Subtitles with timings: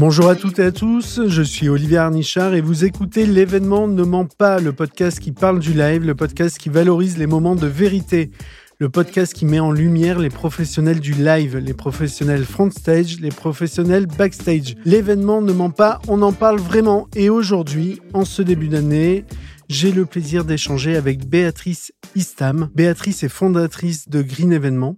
[0.00, 4.02] Bonjour à toutes et à tous, je suis Olivier Arnichard et vous écoutez l'événement Ne
[4.02, 7.66] ment pas, le podcast qui parle du live, le podcast qui valorise les moments de
[7.66, 8.30] vérité,
[8.78, 13.28] le podcast qui met en lumière les professionnels du live, les professionnels front stage, les
[13.28, 14.74] professionnels backstage.
[14.86, 19.26] L'événement Ne ment pas, on en parle vraiment et aujourd'hui, en ce début d'année,
[19.68, 22.70] j'ai le plaisir d'échanger avec Béatrice Istam.
[22.74, 24.96] Béatrice est fondatrice de Green Événement.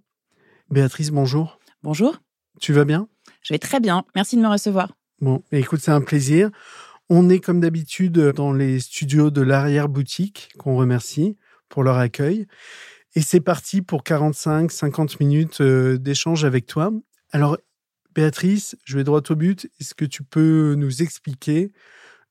[0.70, 1.58] Béatrice, bonjour.
[1.82, 2.22] Bonjour.
[2.60, 3.08] Tu vas bien?
[3.42, 4.04] Je vais très bien.
[4.14, 4.92] Merci de me recevoir.
[5.20, 6.50] Bon, écoute, c'est un plaisir.
[7.08, 11.36] On est comme d'habitude dans les studios de l'arrière-boutique, qu'on remercie
[11.68, 12.46] pour leur accueil.
[13.14, 16.92] Et c'est parti pour 45-50 minutes euh, d'échange avec toi.
[17.30, 17.58] Alors,
[18.14, 19.70] Béatrice, je vais droit au but.
[19.80, 21.72] Est-ce que tu peux nous expliquer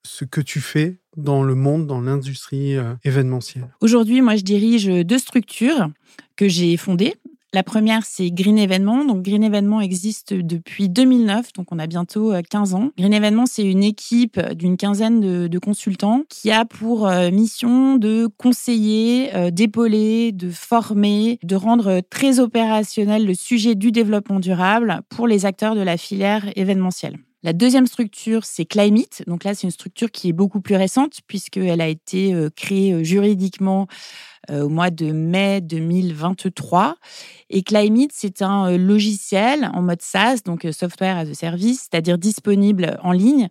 [0.03, 3.67] ce que tu fais dans le monde, dans l'industrie euh, événementielle?
[3.81, 5.89] Aujourd'hui, moi, je dirige deux structures
[6.35, 7.15] que j'ai fondées.
[7.54, 9.04] La première, c'est Green Événement.
[9.04, 12.91] Donc, Green Événement existe depuis 2009, donc on a bientôt 15 euh, ans.
[12.98, 18.30] Green Événement, c'est une équipe d'une quinzaine de, consultants qui a pour euh, mission de
[18.38, 25.27] conseiller, euh, d'épauler, de former, de rendre très opérationnel le sujet du développement durable pour
[25.27, 27.18] les acteurs de la filière événementielle.
[27.43, 29.23] La deuxième structure, c'est Climate.
[29.27, 33.87] Donc là, c'est une structure qui est beaucoup plus récente puisqu'elle a été créée juridiquement
[34.49, 36.97] au mois de mai 2023
[37.53, 41.89] et Climate, c'est un euh, logiciel en mode SaaS, donc euh, Software as a Service,
[41.91, 43.49] c'est-à-dire disponible en ligne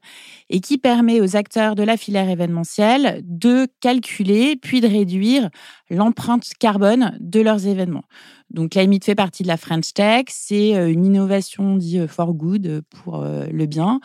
[0.48, 5.50] et qui permet aux acteurs de la filière événementielle de calculer puis de réduire
[5.90, 8.04] l'empreinte carbone de leurs événements.
[8.50, 12.82] Donc Climate fait partie de la French Tech, c'est euh, une innovation dit for good
[12.90, 14.00] pour le bien.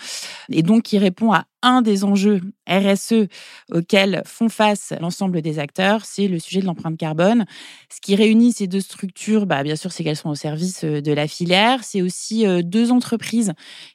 [0.50, 3.28] Et donc qui répond à un des enjeux RSE
[3.72, 7.46] auxquels font face l'ensemble des acteurs, c'est le sujet de l'empreinte carbone.
[7.90, 11.02] Ce qui réunit ces deux structures, bah, bien sûr, c'est qu'elles sont au service euh,
[11.02, 11.84] de la filière.
[11.84, 13.54] C'est aussi euh, deux entreprises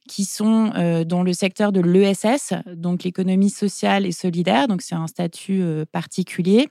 [0.08, 4.66] qui sont euh, dans le secteur de l'ESS, donc l'économie sociale et solidaire.
[4.66, 6.68] Donc c'est un statut particulier.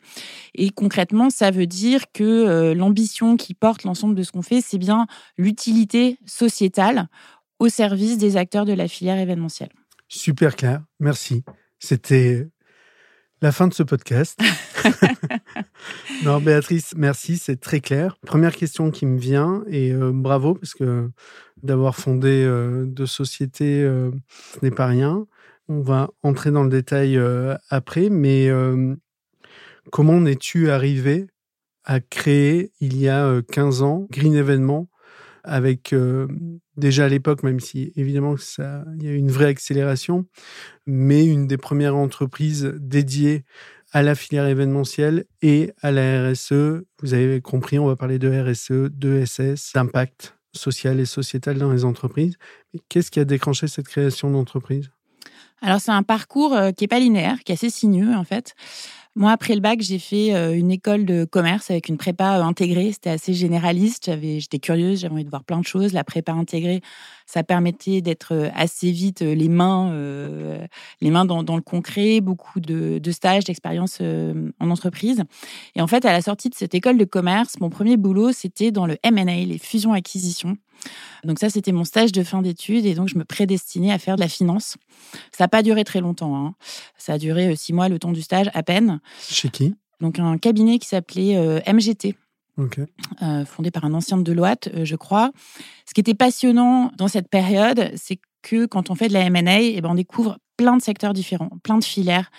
[0.54, 4.78] Et concrètement, ça veut dire que l'ambition qui porte l'ensemble de ce qu'on fait, c'est
[4.78, 5.08] bien
[5.38, 7.08] l'utilité sociétale
[7.60, 9.70] au service des acteurs de la filière événementielle.
[10.12, 11.44] Super clair, merci.
[11.78, 12.48] C'était
[13.44, 14.40] la fin de ce podcast.
[16.26, 18.18] non, Béatrice, merci, c'est très clair.
[18.26, 21.12] Première question qui me vient, et euh, bravo, parce que
[21.62, 24.10] d'avoir fondé euh, deux sociétés, euh,
[24.56, 25.28] ce n'est pas rien.
[25.68, 27.22] On va entrer dans le détail
[27.70, 28.50] après, mais
[29.92, 31.28] comment en es-tu arrivé
[31.84, 34.90] à créer, il y a 15 ans, Green Événement
[35.44, 35.94] avec
[36.80, 40.26] déjà à l'époque, même si évidemment ça, il y a eu une vraie accélération,
[40.86, 43.44] mais une des premières entreprises dédiées
[43.92, 46.84] à la filière événementielle et à la RSE.
[47.02, 51.72] Vous avez compris, on va parler de RSE, de SS, d'impact social et sociétal dans
[51.72, 52.36] les entreprises.
[52.88, 54.90] Qu'est-ce qui a déclenché cette création d'entreprise?
[55.62, 58.56] Alors c'est un parcours euh, qui est pas linéaire, qui est assez sinueux en fait.
[59.16, 62.44] Moi, après le bac, j'ai fait euh, une école de commerce avec une prépa euh,
[62.44, 62.92] intégrée.
[62.92, 64.12] C'était assez généraliste.
[64.22, 65.94] J'étais curieuse, j'avais envie de voir plein de choses.
[65.94, 66.82] La prépa intégrée,
[67.26, 69.92] ça permettait d'être euh, assez vite les mains,
[71.02, 75.24] les mains dans, le concret, beaucoup de, stages, d'expériences en entreprise.
[75.76, 78.72] Et en fait, à la sortie de cette école de commerce, mon premier boulot, c'était
[78.72, 80.58] dans le M&A, les fusions-acquisitions.
[81.24, 84.16] Donc ça, c'était mon stage de fin d'études et donc je me prédestinais à faire
[84.16, 84.78] de la finance.
[85.32, 86.36] Ça n'a pas duré très longtemps.
[86.36, 86.56] Hein.
[86.98, 88.99] Ça a duré six mois, le temps du stage, à peine.
[89.22, 89.76] Chez qui?
[90.00, 92.16] Donc un cabinet qui s'appelait euh, MGT.
[93.22, 95.32] Euh, fondé par un ancien de Deloitte, je crois.
[95.86, 99.62] Ce qui était passionnant dans cette période, c'est que quand on fait de la M&A,
[99.62, 102.30] eh ben, on découvre plein de secteurs différents, plein de filières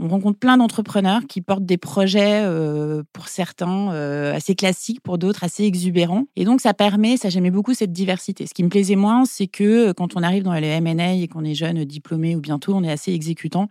[0.00, 5.18] on rencontre plein d'entrepreneurs qui portent des projets, euh, pour certains, euh, assez classiques, pour
[5.18, 6.24] d'autres assez exubérants.
[6.36, 8.46] Et donc, ça permet, ça j'aimais beaucoup cette diversité.
[8.46, 11.28] Ce qui me plaisait moins, c'est que euh, quand on arrive dans les M&A et
[11.28, 13.68] qu'on est jeune, diplômé ou bientôt, on est assez exécutant.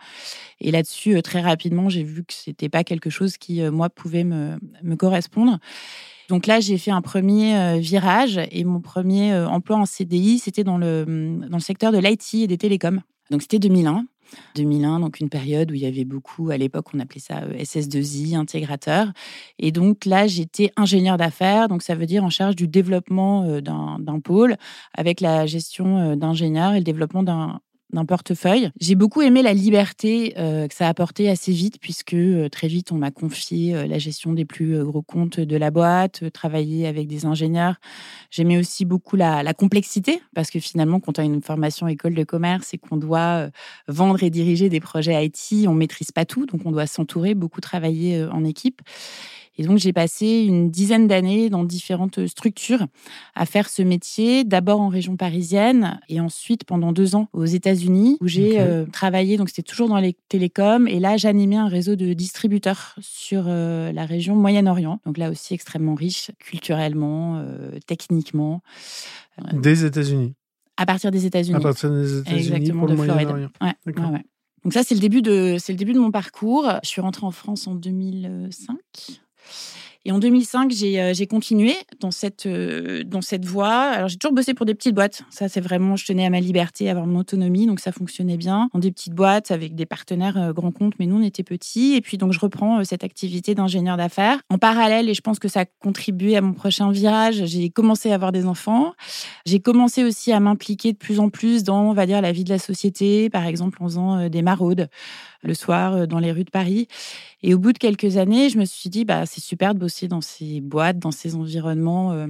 [0.61, 4.59] Et là-dessus, très rapidement, j'ai vu que c'était pas quelque chose qui, moi, pouvait me,
[4.83, 5.57] me correspondre.
[6.29, 10.77] Donc là, j'ai fait un premier virage et mon premier emploi en CDI, c'était dans
[10.77, 13.01] le, dans le secteur de l'IT et des télécoms.
[13.29, 14.05] Donc c'était 2001.
[14.55, 17.53] 2001, donc une période où il y avait beaucoup, à l'époque on appelait ça euh,
[17.57, 19.11] SS2I, intégrateur.
[19.57, 23.61] Et donc là, j'étais ingénieur d'affaires, donc ça veut dire en charge du développement euh,
[23.61, 24.57] d'un pôle
[24.93, 27.59] avec la gestion euh, d'ingénieurs et le développement d'un
[27.91, 28.71] d'un portefeuille.
[28.79, 32.67] J'ai beaucoup aimé la liberté euh, que ça a apporté assez vite, puisque euh, très
[32.67, 36.87] vite, on m'a confié euh, la gestion des plus gros comptes de la boîte, travailler
[36.87, 37.75] avec des ingénieurs.
[38.31, 42.13] J'aimais aussi beaucoup la, la, complexité, parce que finalement, quand on a une formation école
[42.13, 43.49] de commerce et qu'on doit
[43.87, 47.61] vendre et diriger des projets IT, on maîtrise pas tout, donc on doit s'entourer, beaucoup
[47.61, 48.81] travailler en équipe.
[49.59, 52.87] Et donc, j'ai passé une dizaine d'années dans différentes structures
[53.35, 58.17] à faire ce métier, d'abord en région parisienne et ensuite pendant deux ans aux États-Unis,
[58.21, 61.97] où j'ai euh, travaillé, donc c'était toujours dans les télécoms, et là, j'animais un réseau
[61.97, 65.01] de distributeurs sur euh, la région Moyen-Orient.
[65.05, 68.61] Donc là aussi, extrêmement riche culturellement, euh, techniquement.
[69.51, 70.35] Des États-Unis
[70.77, 71.57] à partir des États-Unis.
[71.57, 72.39] À partir des États-Unis.
[72.39, 73.27] Exactement, de Floride.
[73.59, 74.25] Ouais, ouais,
[74.63, 76.71] Donc ça, c'est le début de, c'est le début de mon parcours.
[76.83, 78.77] Je suis rentrée en France en 2005.
[80.05, 83.73] Et en 2005, euh, j'ai continué dans cette, euh, dans cette voie.
[83.73, 85.23] Alors, j'ai toujours bossé pour des petites boîtes.
[85.29, 87.67] Ça, c'est vraiment, je tenais à ma liberté, à avoir mon autonomie.
[87.67, 88.69] Donc, ça fonctionnait bien.
[88.73, 91.95] Dans des petites boîtes avec des partenaires euh, grands comptes, mais nous, on était petits.
[91.95, 94.39] Et puis, donc, je reprends cette activité d'ingénieur d'affaires.
[94.49, 98.09] En parallèle, et je pense que ça a contribué à mon prochain virage, j'ai commencé
[98.09, 98.93] à avoir des enfants.
[99.45, 102.45] J'ai commencé aussi à m'impliquer de plus en plus dans, on va dire, la vie
[102.45, 104.87] de la société, par exemple en faisant des maraudes
[105.41, 106.87] le soir dans les rues de Paris.
[107.43, 110.07] Et au bout de quelques années, je me suis dit, bah, c'est super de bosser
[110.07, 112.27] dans ces boîtes, dans ces environnements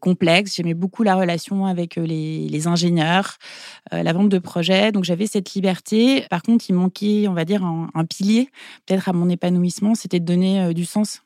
[0.00, 0.56] complexes.
[0.56, 3.38] J'aimais beaucoup la relation avec les, ingénieurs,
[3.90, 4.92] la vente de projets.
[4.92, 6.26] Donc j'avais cette liberté.
[6.28, 8.50] Par contre, il manquait, on va dire, un pilier,
[8.86, 11.22] peut-être à mon épanouissement, c'était de donner du sens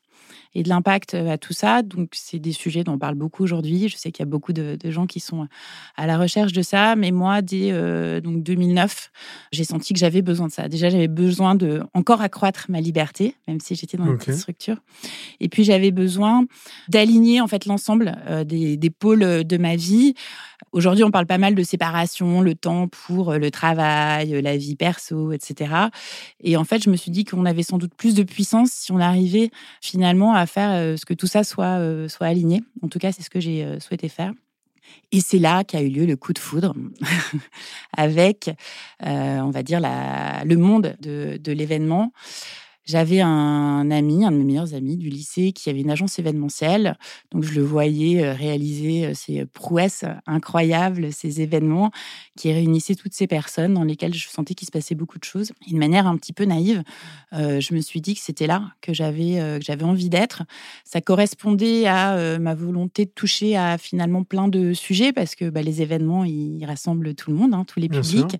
[0.55, 1.81] et de l'impact euh, à tout ça.
[1.81, 3.87] Donc, c'est des sujets dont on parle beaucoup aujourd'hui.
[3.87, 5.47] Je sais qu'il y a beaucoup de, gens qui sont
[5.95, 6.95] à la recherche de ça.
[6.95, 9.11] Mais moi, dès euh, donc 2009,
[9.51, 10.67] j'ai senti que j'avais besoin de ça.
[10.67, 14.77] Déjà, j'avais besoin de encore accroître ma liberté, même si j'étais dans une petite structure.
[15.39, 16.45] Et puis, j'avais besoin
[16.87, 20.15] d'aligner en fait l'ensemble euh, des, des pôles de ma vie
[20.71, 25.31] Aujourd'hui, on parle pas mal de séparation, le temps pour le travail, la vie perso,
[25.31, 25.73] etc.
[26.43, 28.91] Et en fait, je me suis dit qu'on avait sans doute plus de puissance si
[28.91, 29.49] on arrivait
[29.81, 32.63] finalement à faire euh, ce que tout ça soit, soit aligné.
[32.81, 34.33] En tout cas, c'est ce que j'ai souhaité faire.
[35.11, 36.75] Et c'est là qu'a eu lieu le coup de foudre
[37.97, 38.49] avec,
[39.01, 42.11] on va dire, la, le monde de, de l'événement.
[42.89, 46.97] J'avais un ami, un de mes meilleurs amis du lycée, qui avait une agence événementielle.
[47.31, 51.91] Donc, je le voyais euh, réaliser euh, ces prouesses incroyables, ces événements
[52.35, 55.51] qui réunissaient toutes ces personnes dans lesquelles je sentais qu'il se passait beaucoup de choses.
[55.67, 56.81] D'une manière un petit peu naïve,
[57.33, 60.41] euh, je me suis dit que c'était là que j'avais que j'avais envie d'être.
[60.83, 65.61] Ça correspondait à ma volonté de toucher à finalement plein de sujets parce que bah,
[65.61, 68.37] les événements, ils rassemblent tout le monde, hein, tous les publics,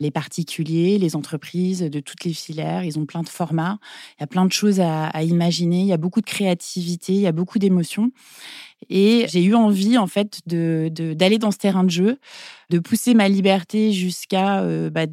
[0.00, 2.84] les particuliers, les entreprises de toutes les filières.
[2.84, 3.78] Ils ont plein de formats.
[4.18, 7.20] Il y a plein de choses à, imaginer, il y a beaucoup de créativité, il
[7.20, 8.10] y a beaucoup d'émotions.
[8.90, 12.18] Et j'ai eu envie, en fait, d'aller de, dans ce terrain de jeu,
[12.70, 15.06] de pousser ma liberté jusqu'à euh, bah,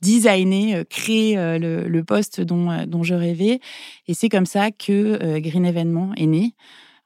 [0.00, 3.60] designer, euh, créer euh, le, poste dont, dont je rêvais.
[4.08, 6.54] Et c'est comme ça que Green Evénement est né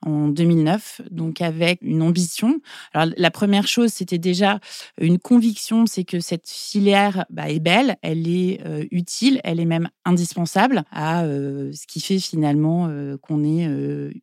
[0.02, 2.60] en 2009, donc avec une ambition.
[2.92, 4.60] Alors la première chose, c'était déjà
[5.00, 9.64] une conviction, c'est que cette filière bah, est belle, elle est euh, utile, elle est
[9.64, 13.66] même indispensable à euh, ce qui fait finalement euh, qu'on est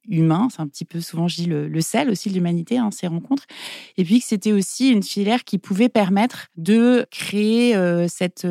[0.08, 0.48] humain.
[0.52, 3.46] C'est un petit peu souvent, je dis le, sel aussi de l'humanité, hein, ces rencontres.
[3.98, 7.76] Et puis que c'était aussi une filière qui pouvait permettre de créer
[8.08, 8.46] cet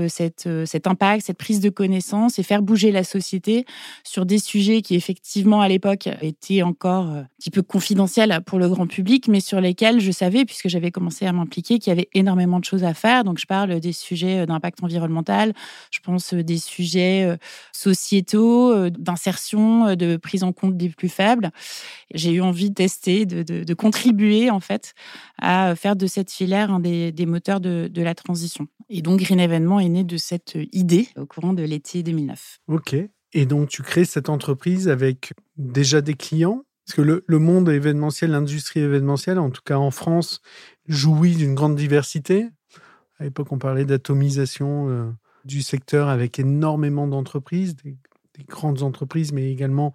[0.86, 3.64] impact, cette prise de connaissance et faire bouger la société
[4.04, 8.68] sur des sujets qui effectivement à l'époque étaient encore un petit peu confidentiels pour le
[8.68, 12.08] grand public, mais sur lesquels je savais, puisque j'avais commencé à m'impliquer, qu'il y avait
[12.14, 13.24] énormément de choses à faire.
[13.24, 15.52] Donc, je parle des sujets euh, d'impact environnemental,
[15.90, 17.36] je pense euh, des sujets euh,
[17.72, 21.50] sociétaux, d'insertion, de prise en compte des plus faibles.
[22.14, 24.94] J'ai eu envie de tester, de, contribuer, en fait,
[25.38, 28.66] à faire de cette filière un des, moteurs de, de la transition.
[28.88, 32.60] Et donc, Green Événement est né de cette idée au courant de l'été 2009.
[32.68, 32.94] OK.
[33.32, 38.32] Et donc, tu crées cette entreprise avec déjà des clients parce que le, monde événementiel,
[38.32, 40.40] l'industrie événementielle, en tout cas en France,
[40.88, 42.48] jouit d'une grande diversité.
[43.18, 45.10] À l'époque, on parlait d'atomisation euh,
[45.44, 47.96] du secteur avec énormément d'entreprises, des,
[48.48, 49.92] grandes entreprises, mais également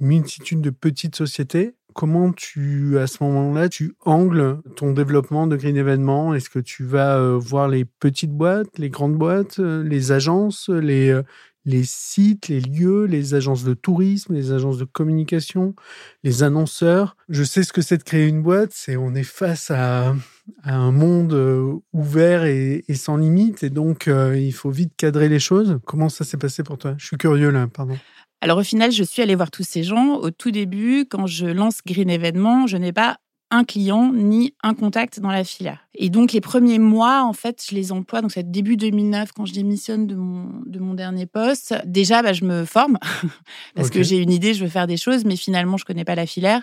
[0.00, 1.74] une multitude de petites sociétés.
[1.94, 6.34] Comment tu, à ce moment-là, tu angles ton développement de Green Événement?
[6.34, 10.68] Est-ce que tu vas euh, voir les petites boîtes, les grandes boîtes, euh, les agences,
[10.68, 11.18] les,
[11.66, 15.74] les sites, les lieux, les agences de tourisme, les agences de communication,
[16.22, 17.16] les annonceurs.
[17.28, 20.14] Je sais ce que c'est de créer une boîte, c'est on est face à,
[20.62, 25.40] un monde euh, ouvert et, sans limite, et donc euh, il faut vite cadrer les
[25.40, 25.80] choses.
[25.84, 26.94] Comment ça s'est passé pour toi?
[26.98, 27.98] Je suis curieux là, pardon.
[28.40, 30.14] Alors au final, je suis allée voir tous ces gens.
[30.16, 33.18] Au tout début, quand je lance Green Événement, je n'ai pas
[33.50, 35.86] un client ni un contact dans la filière.
[35.94, 38.20] Et donc les premiers mois, en fait, je les emploie.
[38.20, 41.74] Donc c'est début 2009 quand je démissionne de mon de mon dernier poste.
[41.86, 42.98] Déjà, bah, je me forme
[43.74, 46.14] parce que j'ai une idée, je veux faire des choses, mais finalement je connais pas
[46.14, 46.62] la filière.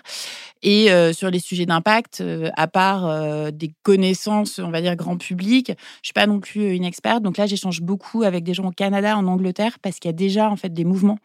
[0.62, 4.96] Et euh, sur les sujets d'impact, euh, à part euh, des connaissances, on va dire
[4.96, 5.72] grand public,
[6.02, 7.22] je suis pas non plus une experte.
[7.22, 10.16] Donc là, j'échange beaucoup avec des gens au Canada, en Angleterre, parce qu'il y a
[10.16, 11.18] déjà en fait des mouvements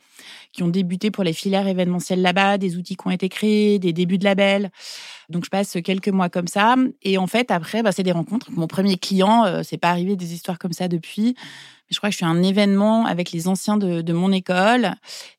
[0.51, 3.93] qui ont débuté pour les filières événementielles là-bas, des outils qui ont été créés, des
[3.93, 4.71] débuts de labels.
[5.29, 6.75] Donc je passe quelques mois comme ça.
[7.01, 8.51] Et en fait, après, bah, c'est des rencontres.
[8.51, 11.35] Mon premier client, euh, c'est pas arrivé des histoires comme ça depuis
[11.89, 14.93] je crois que je suis un événement avec les anciens de, de mon école.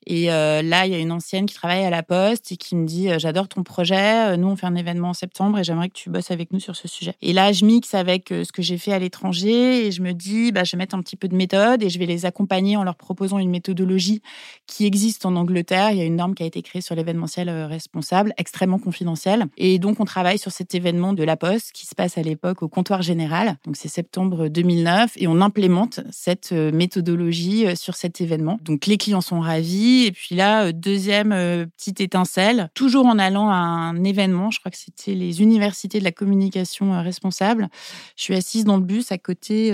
[0.07, 2.75] Et euh, là, il y a une ancienne qui travaille à la Poste et qui
[2.75, 4.33] me dit euh, J'adore ton projet.
[4.33, 6.61] Euh, nous, on fait un événement en septembre et j'aimerais que tu bosses avec nous
[6.61, 7.15] sur ce sujet.
[7.23, 10.53] Et là, je mixe avec ce que j'ai fait à l'étranger et je me dis
[10.53, 12.83] bah, Je vais mettre un petit peu de méthode et je vais les accompagner en
[12.83, 14.23] leur proposant une méthodologie
[14.67, 15.91] qui existe en Angleterre.
[15.93, 19.47] Il y a une norme qui a été créée sur l'événementiel responsable, extrêmement confidentielle.
[19.59, 22.63] Et donc, on travaille sur cet événement de la Poste qui se passe à l'époque
[22.63, 23.59] au comptoir général.
[23.65, 28.59] Donc, c'est septembre 2009 et on implémente cette euh, méthodologie euh, sur cet événement.
[28.65, 30.07] Donc les clients sont ravis.
[30.07, 31.31] Et puis là, euh, deuxième
[31.77, 36.05] petite étincelle, toujours en allant à un événement, je crois que c'était les universités de
[36.05, 37.69] la communication responsable.
[38.17, 39.71] Je suis assise dans le bus à côté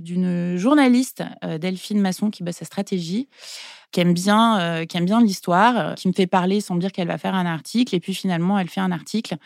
[0.00, 1.22] d'une journaliste,
[1.60, 3.28] Delphine Masson, qui bosse sa stratégie
[3.90, 7.18] qui aime bien, qui aime bien l'histoire, qui me fait parler sans dire qu'elle va
[7.18, 7.94] faire un article.
[7.94, 9.36] Et puis finalement, elle fait un article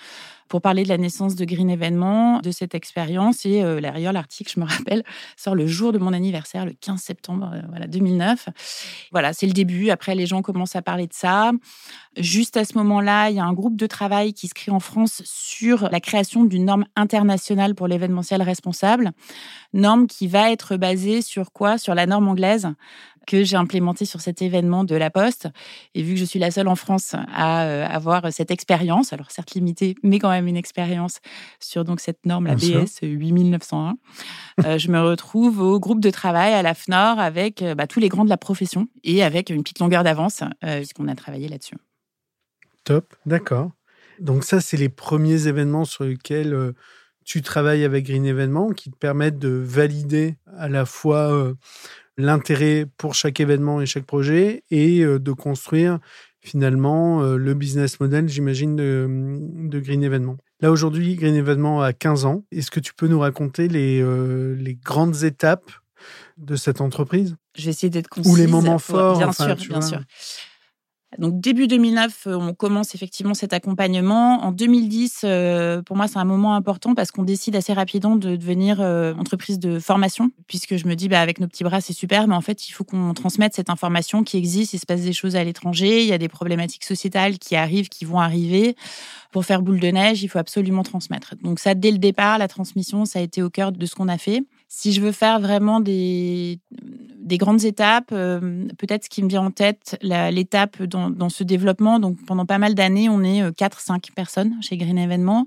[0.53, 3.47] pour parler de la naissance de Green Événement, de cette expérience.
[3.47, 5.03] Et euh, d'ailleurs, l'article, je me rappelle,
[5.35, 8.51] sort le jour de mon anniversaire, le 15 septembre euh, voilà, 2009.
[9.13, 9.89] Voilà, c'est le début.
[9.89, 11.53] Après, les gens commencent à parler de ça.
[12.19, 14.79] Juste à ce moment-là, il y a un groupe de travail qui se crée en
[14.79, 19.13] France sur la création d'une norme internationale pour l'événementiel responsable.
[19.73, 21.79] Norme qui va être basée sur quoi?
[21.79, 22.69] Sur la norme anglaise
[23.27, 25.49] que j'ai implémentée sur cet événement de la Poste.
[25.95, 29.31] Et vu que je suis la seule en France à euh, avoir cette expérience, alors
[29.31, 31.21] certes limitée, mais quand même une expérience
[31.61, 33.97] sur donc cette norme, la BS 8901.
[34.65, 38.01] Euh, je me retrouve au groupe de travail à la FNOR avec euh, bah, tous
[38.01, 41.49] les grands de la profession et avec une petite longueur d'avance, euh, puisqu'on a travaillé
[41.49, 41.77] là-dessus.
[42.85, 43.71] Top, d'accord.
[44.19, 46.75] Donc ça, c'est les premiers événements sur lesquels
[47.25, 51.55] tu travailles avec Green Événement qui te permettent de valider à la fois
[52.17, 55.99] l'intérêt pour chaque événement et chaque projet et de construire
[56.43, 60.37] finalement euh, le business model, j'imagine, de, Green Événement.
[60.61, 62.45] Là, aujourd'hui, Green Événement a 15 ans.
[62.51, 65.71] Est-ce que tu peux nous raconter les, euh, les grandes étapes
[66.37, 67.37] de cette entreprise?
[67.57, 68.33] Je vais essayer d'être concise.
[68.33, 69.19] Ou les moments forts.
[69.19, 70.01] Bien sûr, bien sûr.
[71.19, 74.43] Donc début 2009, euh, on commence effectivement cet accompagnement.
[74.43, 78.37] En 2010, euh, pour moi, c'est un moment important parce qu'on décide assez rapidement de
[78.37, 81.93] devenir euh, entreprise de formation, puisque je me dis, bah, avec nos petits bras, c'est
[81.93, 84.73] super, mais en fait, il faut qu'on transmette cette information qui existe.
[84.73, 87.91] Il se passe des choses à l'étranger, il y a des problématiques sociétales qui arrivent,
[87.91, 88.75] qui vont arriver.
[89.33, 91.35] Pour faire boule de neige, il faut absolument transmettre.
[91.43, 94.09] Donc ça, dès le départ, la transmission, ça a été au cœur de ce qu'on
[94.09, 94.43] a fait.
[94.75, 99.43] Si je veux faire vraiment des, des grandes étapes, euh, peut-être ce qui me vient
[99.43, 101.99] en tête, l'étape dans, ce développement.
[101.99, 105.47] Donc pendant pas mal d'années, on est 4-5 euh, personnes chez Green Événements.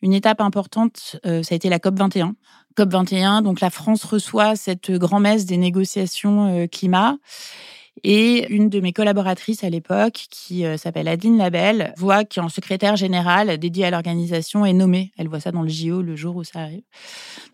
[0.00, 2.36] Une étape importante, euh, ça a été la COP 21.
[2.74, 7.18] COP 21, donc la France reçoit cette grand-messe des négociations climat.
[8.02, 12.96] Et une de mes collaboratrices à l'époque, qui euh, s'appelle Adeline Labelle, voit qu'un secrétaire
[12.96, 15.12] général dédié à l'organisation est nommé.
[15.16, 16.82] Elle voit ça dans le JO le jour où ça arrive,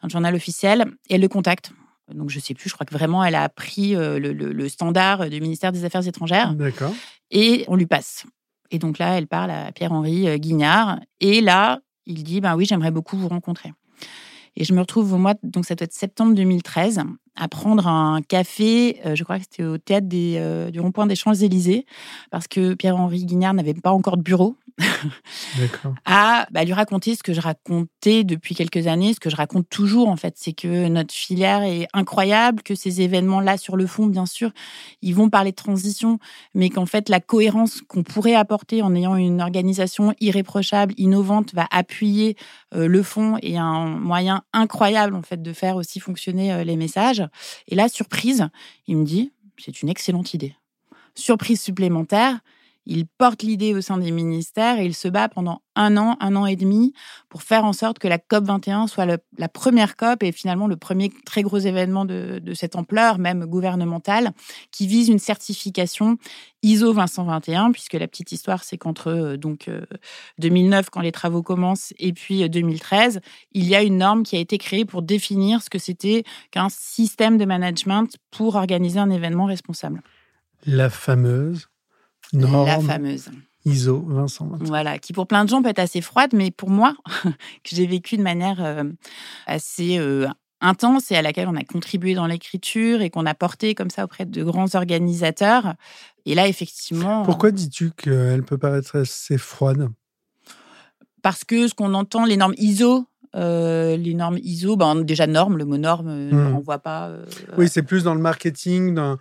[0.01, 1.73] dans le journal officiel, et elle le contacte.
[2.13, 5.41] Donc, je sais plus, je crois que vraiment, elle a pris euh, le, standard du
[5.41, 6.55] ministère des Affaires étrangères.
[6.55, 6.95] D'accord.
[7.31, 8.25] Et on lui passe.
[8.71, 11.01] Et donc là, elle parle à Pierre-Henri euh, Guignard.
[11.21, 13.73] Et là, il dit, ben oui, j'aimerais beaucoup vous rencontrer.
[14.57, 17.01] Et je me retrouve au mois, donc ça doit être septembre 2013,
[17.41, 21.07] à prendre un café, euh, je crois que c'était au théâtre des, euh, du rond-point
[21.07, 21.87] des Champs-Élysées,
[22.31, 24.57] parce que Pierre-Henri Guignard n'avait pas encore de bureau
[26.05, 29.69] à bah, lui raconter ce que je racontais depuis quelques années, ce que je raconte
[29.69, 34.07] toujours en fait, c'est que notre filière est incroyable, que ces événements-là sur le fond,
[34.07, 34.51] bien sûr,
[35.03, 36.19] ils vont parler de transition,
[36.55, 41.67] mais qu'en fait la cohérence qu'on pourrait apporter en ayant une organisation irréprochable, innovante, va
[41.71, 42.37] appuyer
[42.75, 46.77] euh, le fond et un moyen incroyable en fait de faire aussi fonctionner euh, les
[46.77, 47.23] messages.
[47.69, 48.49] Et là, surprise,
[48.87, 50.55] il me dit, c'est une excellente idée.
[51.15, 52.41] Surprise supplémentaire,
[52.87, 56.35] il porte l'idée au sein des ministères et il se bat pendant un an, un
[56.37, 56.93] an et demi
[57.29, 60.77] pour faire en sorte que la COP 21 soit la première COP et finalement le
[60.77, 64.33] premier très gros événement de, cette ampleur, même gouvernementale,
[64.73, 66.19] qui vise une certification
[66.63, 69.71] ISO 2121, puisque la petite histoire, c'est qu'entre euh, donc
[70.39, 73.21] 2009, euh, quand les travaux commencent, et puis 2013, euh,
[73.53, 76.69] il y a une norme qui a été créée pour définir ce que c'était qu'un
[76.69, 80.03] système de management pour organiser un événement responsable.
[80.67, 81.70] La fameuse
[82.33, 83.31] la fameuse.
[83.65, 84.53] ISO 200.
[84.61, 87.87] Voilà, qui pour plein de gens peut être assez froide, mais pour moi, que j'ai
[87.87, 88.85] vécu de manière euh,
[89.47, 90.27] assez euh,
[90.61, 94.05] intense et à laquelle on a contribué dans l'écriture et qu'on a porté comme ça
[94.05, 95.75] auprès de grands organisateurs.
[96.25, 97.23] Et là, effectivement.
[97.25, 99.89] Pourquoi dis-tu qu'elle peut paraître assez froide?
[101.23, 103.05] Parce que ce qu'on entend, les normes ISO,
[103.37, 107.13] euh, les normes ISO, ben, déjà normes, le mot norme, on ne voit pas.
[107.59, 109.19] oui, c'est plus dans le marketing, dans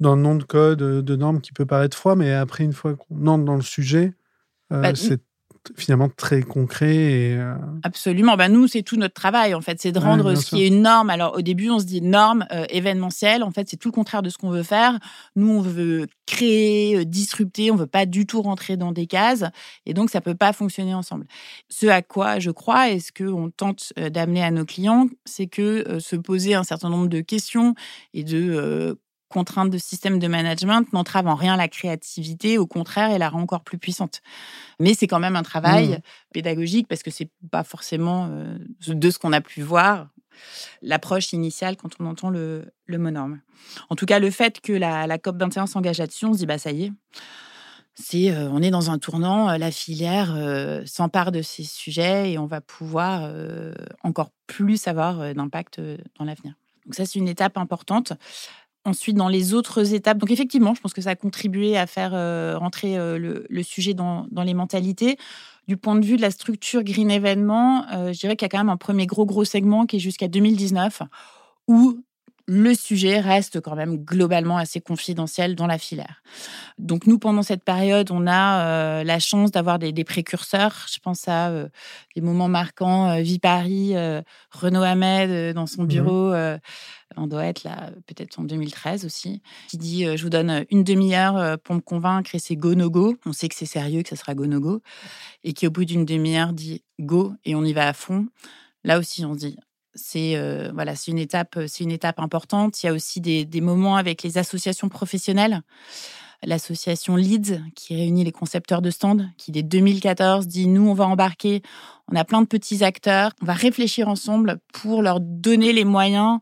[0.00, 2.72] dans le nom de code euh, de normes qui peut paraître froid, mais après, une
[2.72, 4.14] fois qu'on entre dans le sujet,
[4.72, 5.20] euh, bah, c'est
[5.76, 6.94] finalement très concret.
[6.94, 8.36] Et, euh, Absolument.
[8.36, 9.80] Ben, nous, c'est tout notre travail, en fait.
[9.80, 11.10] C'est de rendre ce qui est une norme.
[11.10, 13.42] Alors, au début, on se dit norme événementielle.
[13.42, 14.96] En fait, c'est tout le contraire de ce qu'on veut faire.
[15.34, 17.72] Nous, on veut créer, disrupter.
[17.72, 19.42] On veut pas du tout rentrer dans des cases.
[19.86, 21.26] Et donc, ça peut pas fonctionner ensemble.
[21.68, 25.98] Ce à quoi je crois et ce qu'on tente d'amener à nos clients, c'est que
[25.98, 27.74] se poser un certain nombre de questions
[28.14, 28.96] et de
[29.28, 33.42] contrainte de système de management n'entrave en rien la créativité, au contraire, elle la rend
[33.42, 34.20] encore plus puissante.
[34.80, 36.00] Mais c'est quand même un travail mmh.
[36.32, 40.08] pédagogique parce que c'est pas forcément euh, de ce qu'on a pu voir
[40.82, 43.40] l'approche initiale quand on entend le, le mot norme.
[43.88, 46.46] En tout cas, le fait que la, la COP 21 s'engage là-dessus, on se dit
[46.46, 46.92] bah ça y est.
[47.94, 50.36] C'est, euh, on est dans un tournant, euh, la filière
[50.84, 53.32] s'empare de ces sujets et on va pouvoir
[54.02, 55.80] encore plus avoir d'impact
[56.18, 56.54] dans l'avenir.
[56.84, 58.12] Donc ça, c'est une étape importante.
[58.86, 62.12] Ensuite, dans les autres étapes, donc effectivement, je pense que ça a contribué à faire
[62.14, 65.18] euh, rentrer euh, le, sujet dans, les mentalités.
[65.66, 68.48] Du point de vue de la structure Green Événement, euh, je dirais qu'il y a
[68.48, 71.02] quand même un premier gros, gros segment qui est jusqu'à 2019,
[71.66, 71.98] où
[72.46, 76.22] le sujet reste quand même globalement assez confidentiel dans la filière.
[76.78, 80.86] Donc nous, pendant cette période, on a la chance d'avoir des, précurseurs.
[80.88, 81.50] Je pense à
[82.14, 83.94] des moments marquants, Vie Paris,
[84.52, 86.32] Renaud Ahmed dans son mmh bureau
[87.16, 91.58] on doit être là peut-être en 2013 aussi, qui dit je vous donne une demi-heure
[91.60, 93.16] pour me convaincre et c'est go no go.
[93.26, 94.82] On sait que c'est sérieux, que ça sera go no go,
[95.44, 98.26] et qui au bout d'une demi-heure dit go et on y va à fond.
[98.84, 99.56] Là aussi, on dit
[99.94, 100.38] c'est
[100.72, 102.82] voilà, une étape, une étape importante.
[102.82, 105.62] Il y a aussi des moments avec les associations professionnelles
[106.42, 111.06] l'association Leads, qui réunit les concepteurs de stands, qui dès 2014 dit nous, on va
[111.06, 111.62] embarquer,
[112.10, 116.38] on a plein de petits acteurs, on va réfléchir ensemble pour leur donner les moyens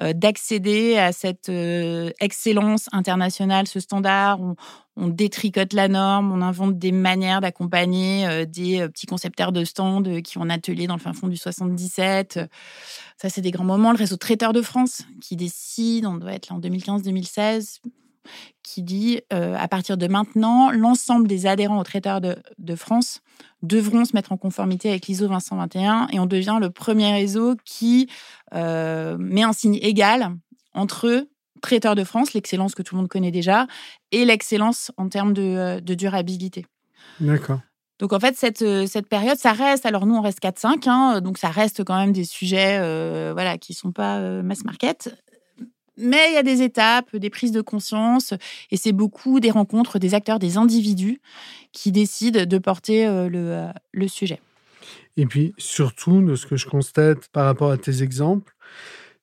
[0.00, 4.40] euh, d'accéder à cette euh, excellence internationale, ce standard.
[4.40, 4.54] On,
[5.08, 10.36] détricote la norme, on invente des manières d'accompagner euh, des petits concepteurs de stands qui
[10.36, 12.40] ont un atelier dans le fin fond du 77.
[13.16, 13.92] Ça, c'est des grands moments.
[13.92, 17.80] Le réseau Traiteur de France qui décide, on doit être là en 2015-2016,
[18.62, 23.20] qui dit euh, à partir de maintenant, l'ensemble des adhérents aux traiteurs de, France
[23.62, 28.08] devront se mettre en conformité avec l'ISO 521 et on devient le premier réseau qui
[28.54, 30.34] euh, met un signe égal
[30.74, 31.26] entre
[31.60, 33.66] traiteurs de France, l'excellence que tout le monde connaît déjà,
[34.10, 36.66] et l'excellence en termes de, euh, durabilité.
[37.20, 37.60] D'accord.
[37.98, 41.38] Donc en fait, cette, cette période, ça reste, alors nous on reste 4-5, hein, donc
[41.38, 42.78] ça reste quand même des sujets
[43.32, 45.14] voilà, qui ne sont pas mass market.
[45.96, 48.34] Mais il y a des étapes, des prises de conscience,
[48.70, 51.20] et c'est beaucoup des rencontres des acteurs, des individus
[51.72, 54.40] qui décident de porter euh, le, euh, le sujet.
[55.16, 58.54] Et puis surtout, de ce que je constate par rapport à tes exemples,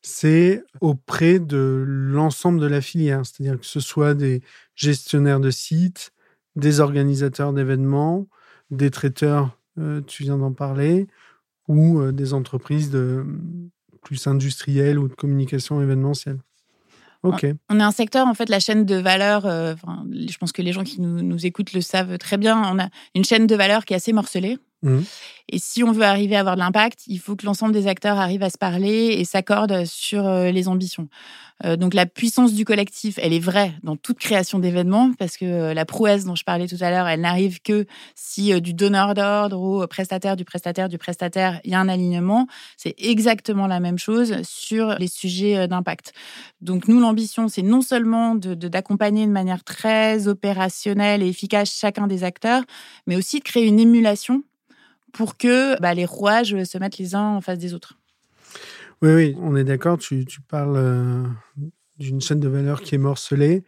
[0.02, 4.42] c'est auprès de l'ensemble de la filière, c'est-à-dire que ce soit des
[4.76, 6.12] gestionnaires de sites,
[6.56, 8.28] des organisateurs d'événements,
[8.70, 11.08] des traiteurs, euh, tu viens d'en parler,
[11.68, 13.24] ou des entreprises de,
[14.02, 16.40] plus industrielles ou de communication événementielle.
[17.70, 19.76] On est un secteur, en fait, la chaîne de valeur, euh,
[20.14, 22.90] je pense que les gens qui nous, nous, écoutent le savent très bien, on a
[23.16, 24.58] une chaîne de valeur qui est assez morcelée.
[24.82, 25.00] Mmh.
[25.50, 28.18] Et si on veut arriver à avoir de l'impact, il faut que l'ensemble des acteurs
[28.18, 31.10] arrivent à se parler et s'accordent sur euh, les ambitions.
[31.66, 35.46] Euh, donc la puissance du collectif, elle est vraie dans toute création d'événements parce que
[35.46, 39.16] euh, la prouesse dont je parlais tout à l'heure, elle n'arrive que si du donneur
[39.16, 42.48] d'ordre au prestataire, du prestataire, du prestataire, il y a un alignement.
[42.78, 46.14] C'est exactement la même chose sur les sujets d'impact.
[46.62, 52.08] Donc nous, l'ambition, c'est non seulement d'accompagner de, de manière très opérationnelle et efficace chacun
[52.08, 52.64] des acteurs,
[53.08, 54.44] mais aussi de créer une émulation
[55.14, 57.98] pour que bah, les rouages se mettent les uns en face des autres.
[59.02, 59.98] Oui, oui, on est d'accord.
[59.98, 61.24] Tu, parles euh,
[61.98, 63.64] d'une chaîne de valeur qui est morcelée,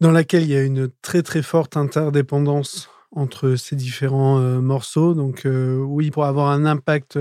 [0.00, 5.14] dans laquelle il y a une très très forte interdépendance entre ces différents euh, morceaux.
[5.14, 7.18] Donc euh, oui, pour avoir un impact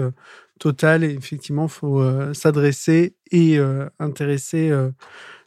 [0.60, 3.60] total, effectivement, il faut s'adresser et
[4.00, 4.72] intéresser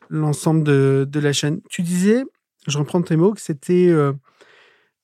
[0.09, 1.61] l'ensemble de, de, la chaîne.
[1.68, 2.22] Tu disais,
[2.68, 3.92] je reprends tes mots, que c'était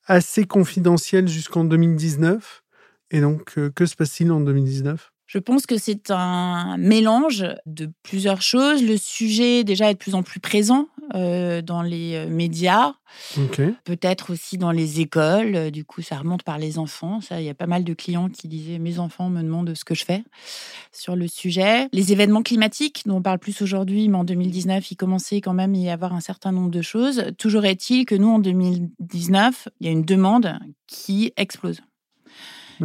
[0.07, 2.63] assez confidentiel jusqu'en 2019.
[3.11, 7.89] Et donc, euh, que se passe-t-il en 2019 je pense que c'est un mélange de
[8.01, 8.81] plusieurs choses.
[8.81, 12.93] Le sujet, déjà, est de plus en plus présent euh, dans les euh, médias,
[13.83, 15.69] peut-être aussi dans les écoles.
[15.71, 17.19] Du coup, ça remonte par les enfants.
[17.19, 19.83] Ça, il y a pas mal de clients qui disaient mes enfants me demandent ce
[19.83, 20.23] que je fais
[20.93, 21.89] sur le sujet.
[21.91, 25.73] Les événements climatiques, dont on parle plus aujourd'hui, mais en 2019, il commençait quand même
[25.75, 27.25] à y avoir un certain nombre de choses.
[27.37, 31.81] Toujours est-il que nous, en 2019, il y a une demande qui explose.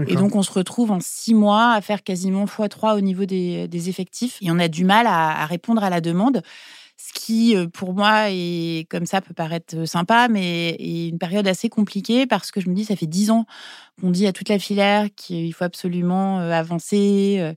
[0.07, 3.89] Et donc, on se retrouve en six mois à faire quasiment x3 au niveau des,
[3.89, 4.39] effectifs.
[4.41, 6.43] Et on a du mal à, répondre à la demande.
[6.97, 11.49] Ce qui, euh, pour moi, est comme ça peut paraître sympa, mais est une période
[11.49, 13.45] assez compliquée parce que je me dis, ça fait dix ans
[14.01, 17.55] qu'on dit à toute la filière qu'il faut absolument euh, avancer,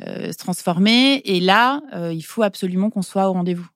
[0.00, 1.22] euh, se transformer.
[1.24, 3.68] Et là, il faut absolument qu'on soit au rendez-vous.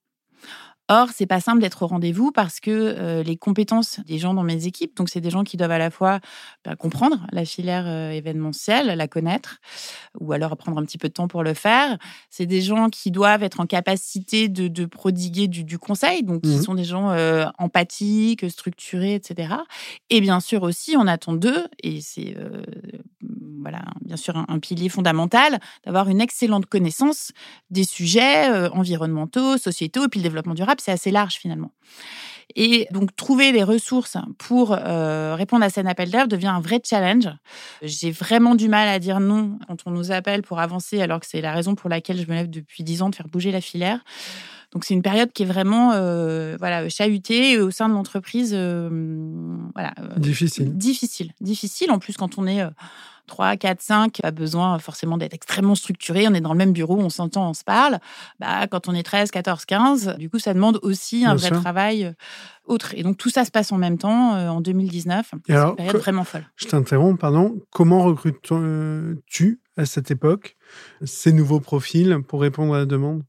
[0.89, 4.43] Or, c'est pas simple d'être au rendez-vous parce que euh, les compétences des gens dans
[4.43, 6.19] mes équipes, donc c'est des gens qui doivent à la fois
[6.65, 9.61] bah, comprendre la filière euh, événementielle, la connaître,
[10.19, 11.99] ou alors prendre un petit peu de temps pour le faire.
[12.31, 16.63] C'est des gens qui doivent être en capacité de, prodiguer du, conseil, donc qui mmh
[16.63, 19.55] sont des gens euh, empathiques, structurés, etc.
[20.11, 22.37] Et bien sûr aussi, on attend d'eux, et c'est
[23.61, 27.31] voilà, bien sûr un, pilier fondamental, d'avoir une excellente connaissance
[27.71, 31.73] des sujets environnementaux, sociétaux, et puis le développement durable c'est assez large finalement.
[32.55, 36.81] Et donc, trouver des ressources pour euh, répondre à cet appel d'air devient un vrai
[36.85, 37.29] challenge.
[37.83, 41.27] J'ai vraiment du mal à dire non quand on nous appelle pour avancer, alors que
[41.27, 43.61] c'est la raison pour laquelle je me lève depuis dix ans de faire bouger la
[43.61, 44.05] filière.
[44.73, 48.53] Donc, c'est une période qui est vraiment euh, voilà, chahutée au sein de l'entreprise.
[48.55, 48.89] Euh,
[49.75, 50.77] voilà, difficile.
[50.77, 51.33] Difficile.
[51.41, 51.91] Difficile.
[51.91, 52.63] En plus, quand on est
[53.27, 56.27] 3, 4, 5, pas besoin forcément d'être extrêmement structuré.
[56.29, 57.99] On est dans le même bureau, on s'entend, on se parle.
[58.41, 62.05] Bah, quand on est 13, 14, 15, du coup, ça demande aussi un vrai travail
[62.05, 62.13] euh,
[62.65, 62.95] autre.
[62.97, 65.35] Et donc, tout ça se passe en même temps euh, en 2019.
[65.47, 66.45] C'est une période vraiment folle.
[66.57, 67.61] Je t'interromps, pardon.
[67.71, 70.57] Comment recrutes-tu à cette époque
[71.05, 73.23] ces nouveaux profils pour répondre à la demande?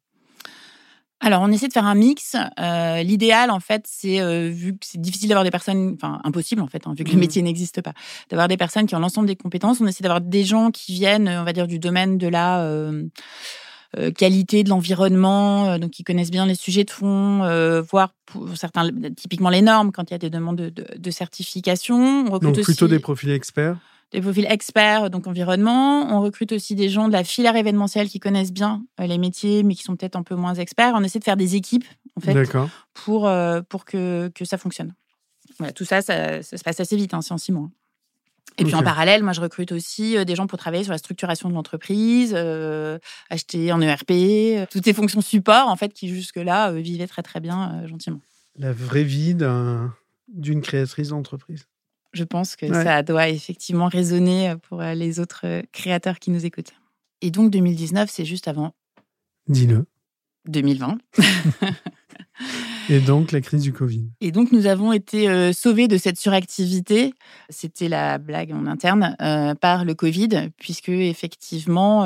[1.24, 2.36] Alors, on essaie de faire un mix.
[2.60, 6.62] Euh, l'idéal, en fait, c'est euh, vu que c'est difficile d'avoir des personnes, enfin impossible
[6.62, 7.20] en fait, hein, vu que le mmh.
[7.20, 7.94] métier n'existe pas,
[8.30, 9.80] d'avoir des personnes qui ont l'ensemble des compétences.
[9.80, 13.04] On essaie d'avoir des gens qui viennent, on va dire, du domaine de la euh,
[14.18, 17.40] qualité de l'environnement, donc qui connaissent bien les sujets de fond,
[17.90, 22.26] voire pour certains, typiquement les normes quand il y a des demandes de, certification.
[22.28, 23.78] On recrute donc plutôt des profils experts
[24.14, 26.16] des profils experts, donc environnement.
[26.16, 29.64] On recrute aussi des gens de la filière événementielle qui connaissent bien euh, les métiers,
[29.64, 30.94] mais qui sont peut-être un peu moins experts.
[30.96, 32.50] On essaie de faire des équipes, en fait,
[32.94, 34.94] pour, euh, pour que, que ça fonctionne.
[35.58, 37.70] Voilà, tout ça, ça, se passe assez vite, hein, c'est en six mois.
[38.60, 41.00] Et puis en parallèle, moi, je recrute aussi euh, des gens pour travailler sur la
[41.00, 42.36] structuration de l'entreprise,
[43.32, 47.88] acheter en ERP, toutes ces fonctions support, en fait, qui jusque-là vivaient très très bien,
[47.88, 48.20] gentiment.
[48.56, 49.36] La vraie vie
[50.28, 51.66] d'une créatrice d'entreprise.
[52.14, 56.30] Je pense que ça doit effectivement résonner euh, pour euh, les autres euh, créateurs qui
[56.30, 56.74] nous écoutent.
[57.22, 58.74] Et donc 2019, c'est juste avant.
[59.48, 59.86] Dis-le.
[60.48, 60.98] 2020.
[62.90, 64.10] Et donc la crise du Covid.
[64.20, 67.14] Et donc nous avons été sauvés de cette suractivité,
[67.48, 69.16] c'était la blague en interne,
[69.62, 72.04] par le Covid, puisque effectivement,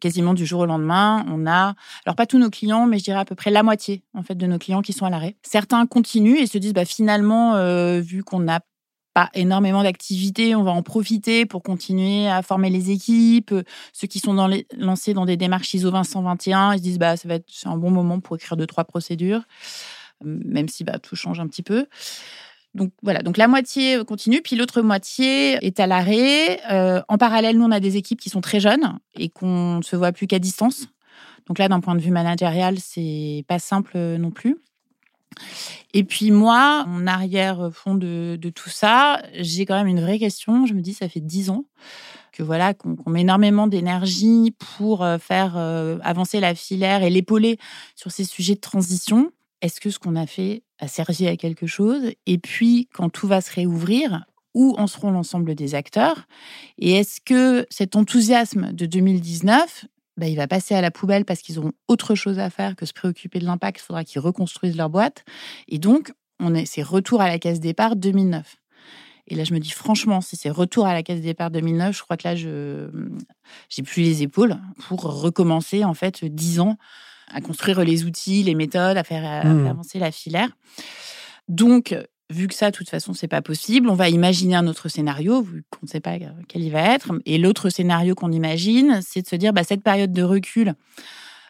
[0.00, 3.20] quasiment du jour au lendemain, on a, alors pas tous nos clients, mais je dirais
[3.20, 5.36] à peu près la moitié en fait de nos clients qui sont à l'arrêt.
[5.42, 7.54] Certains continuent et se disent, bah, finalement,
[8.00, 8.58] vu qu'on n'a
[9.34, 13.54] énormément d'activités, on va en profiter pour continuer à former les équipes.
[13.92, 14.34] Ceux qui sont
[14.78, 17.90] lancés dans des démarches ISO 20121, ils se disent bah ça va être un bon
[17.90, 19.42] moment pour écrire deux trois procédures,
[20.24, 21.86] même si bah tout change un petit peu.
[22.74, 26.60] Donc voilà, donc la moitié continue, puis l'autre moitié est à l'arrêt.
[26.70, 29.82] Euh, en parallèle, nous on a des équipes qui sont très jeunes et qu'on ne
[29.82, 30.86] se voit plus qu'à distance.
[31.46, 34.56] Donc là, d'un point de vue managérial, c'est pas simple non plus.
[35.94, 40.66] Et puis moi, en arrière-fond de, tout ça, j'ai quand même une vraie question.
[40.66, 41.64] Je me dis, ça fait dix ans
[42.32, 47.58] que voilà qu'on met énormément d'énergie pour euh, faire euh, avancer la filière et l'épauler
[47.96, 49.32] sur ces sujets de transition.
[49.62, 52.12] Est-ce que ce qu'on a fait a servi à quelque chose?
[52.26, 56.26] Et puis, quand tout va se réouvrir, où en seront l'ensemble des acteurs?
[56.78, 59.86] Et est-ce que cet enthousiasme de 2019
[60.20, 62.84] bah, il va passer à la poubelle parce qu'ils auront autre chose à faire que
[62.84, 63.80] se préoccuper de l'impact.
[63.80, 65.24] Il faudra qu'ils reconstruisent leur boîte.
[65.66, 68.56] Et donc, on est, c'est retour à la case départ 2009.
[69.28, 72.02] Et là, je me dis franchement, si c'est retour à la case départ 2009, je
[72.02, 72.90] crois que là, je
[73.70, 76.76] j'ai plus les épaules pour recommencer en fait dix ans
[77.28, 79.62] à construire les outils, les méthodes, à faire, à mmh.
[79.62, 80.50] faire avancer la filière.
[81.48, 81.96] Donc,
[82.30, 85.42] vu que ça, de toute façon, c'est pas possible, on va imaginer un autre scénario,
[85.42, 86.16] vu qu'on ne sait pas
[86.48, 87.12] quel il va être.
[87.26, 90.74] Et l'autre scénario qu'on imagine, c'est de se dire, bah, cette période de recul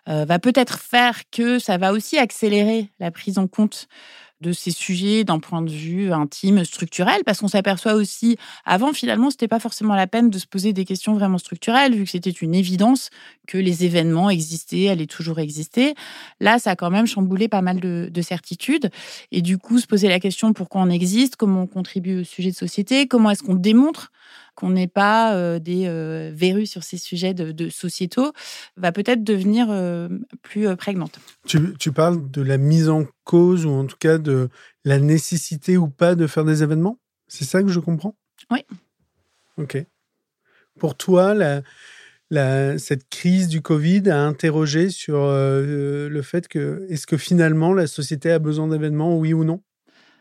[0.09, 3.89] euh, va peut-être faire que ça va aussi accélérer la prise en compte
[4.41, 9.31] de ces sujets d'un point de vue intime, structurel, parce qu'on s'aperçoit aussi, avant finalement,
[9.31, 12.31] c'était pas forcément la peine de se poser des questions vraiment structurelles, vu que c'était
[12.31, 13.11] une évidence
[13.47, 15.95] que les événements existaient, allaient toujours exister.
[16.41, 18.91] Là, ça a quand même chamboulé pas mal de, de certitudes.
[19.33, 22.51] Et du coup, se poser la question pourquoi on existe, comment on contribue au sujet
[22.51, 24.11] de société, comment est-ce qu'on démontre
[24.61, 28.33] qu'on n'est pas euh, des euh, verrues sur ces sujets de, sociétaux,
[28.77, 30.09] va peut-être devenir euh,
[30.43, 31.19] plus prégnante.
[31.47, 34.51] Tu, tu, parles de la mise en cause, ou en tout cas de
[34.85, 36.99] la nécessité ou pas de faire des événements?
[37.27, 38.15] C'est ça que je comprends?
[38.51, 38.65] Oui.
[39.57, 39.83] Ok.
[40.79, 41.63] Pour toi, la,
[42.29, 47.87] la, cette crise du Covid a interrogé sur le fait que est-ce que finalement la
[47.87, 49.63] société a besoin d'événements, oui ou non?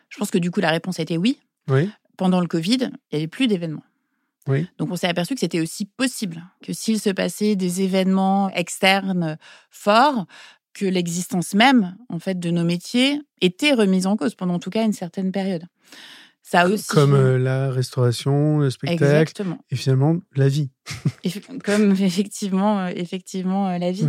[0.08, 1.40] Je pense que du coup la réponse était oui.
[1.70, 1.90] Oui.
[2.18, 3.84] Pendant le Covid, il n'y avait plus d'événements.
[4.48, 4.68] Oui.
[4.78, 9.38] Donc on s'est aperçu que c'était aussi possible, que s'il se passait des événements externes
[9.70, 10.26] forts,
[10.74, 14.70] que l'existence même en fait de nos métiers était remise en cause pendant en tout
[14.70, 15.66] cas une certaine période.
[16.42, 19.60] Ça aussi comme euh, la restauration, le spectacle Exactement.
[19.70, 20.72] et finalement la vie.
[21.64, 24.08] comme effectivement euh, effectivement euh, la vie.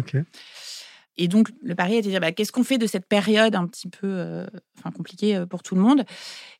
[1.16, 3.66] Et donc, le pari était de dire, bah, qu'est-ce qu'on fait de cette période un
[3.66, 4.46] petit peu euh,
[4.78, 6.04] enfin, compliquée euh, pour tout le monde?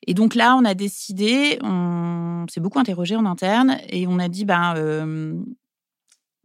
[0.06, 4.28] Et donc là, on a décidé, on s'est beaucoup interrogé en interne, et on a
[4.28, 5.34] dit, bah, euh,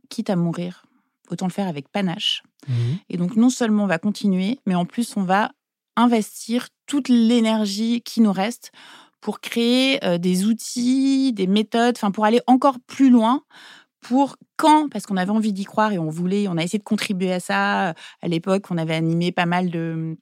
[0.10, 0.86] quitte à mourir,
[1.30, 2.44] autant le faire avec panache.
[2.68, 2.74] Mmh.
[3.10, 5.52] Et donc, non seulement on va continuer, mais en plus, on va
[5.96, 8.72] investir toute l'énergie qui nous reste
[9.22, 13.42] pour créer des outils, des méthodes, enfin, pour aller encore plus loin
[14.08, 16.84] pour quand, parce qu'on avait envie d'y croire et on voulait, on a essayé de
[16.84, 17.90] contribuer à ça.
[17.90, 20.16] À l'époque, on avait animé pas mal de,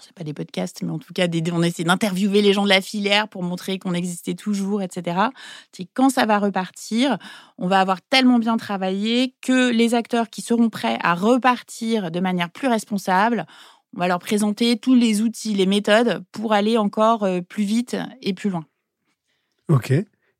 [0.00, 2.68] c'est pas des podcasts, mais en tout cas, des, on essaie d'interviewer les gens de
[2.68, 5.28] la filière pour montrer qu'on existait toujours, etc.
[5.94, 7.18] Quand ça va repartir,
[7.56, 12.18] on va avoir tellement bien travaillé que les acteurs qui seront prêts à repartir de
[12.18, 13.46] manière plus responsable,
[13.94, 17.96] on va leur présenter tous les outils, les méthodes pour aller encore euh, plus vite
[18.22, 18.64] et plus loin.
[19.68, 19.92] Ok.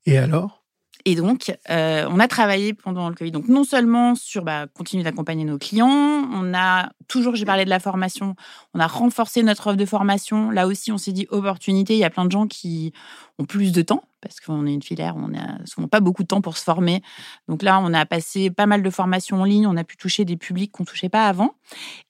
[0.06, 0.59] Et alors?
[1.04, 3.30] Et donc, euh, on a travaillé pendant le Covid.
[3.30, 7.70] Donc, non seulement sur bah, continuer d'accompagner nos clients, on a toujours, j'ai parlé de
[7.70, 8.36] la formation,
[8.74, 10.50] on a renforcé notre offre de formation.
[10.50, 11.94] Là aussi, on s'est dit opportunité.
[11.94, 12.92] Il y a plein de gens qui
[13.38, 16.28] ont plus de temps parce qu'on est une filière, on n'a souvent pas beaucoup de
[16.28, 17.02] temps pour se former.
[17.48, 20.24] Donc là, on a passé pas mal de formations en ligne, on a pu toucher
[20.24, 21.54] des publics qu'on touchait pas avant.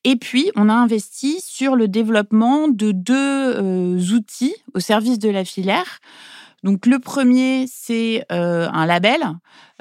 [0.05, 5.31] Et puis, on a investi sur le développement de deux euh, outils au service de
[5.31, 6.01] la filière.
[6.63, 9.23] Donc le premier, c'est euh, un label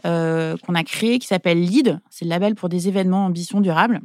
[0.06, 2.00] euh, qu'on a créé qui s'appelle LEAD.
[2.10, 4.00] C'est le label pour des événements ambition durable,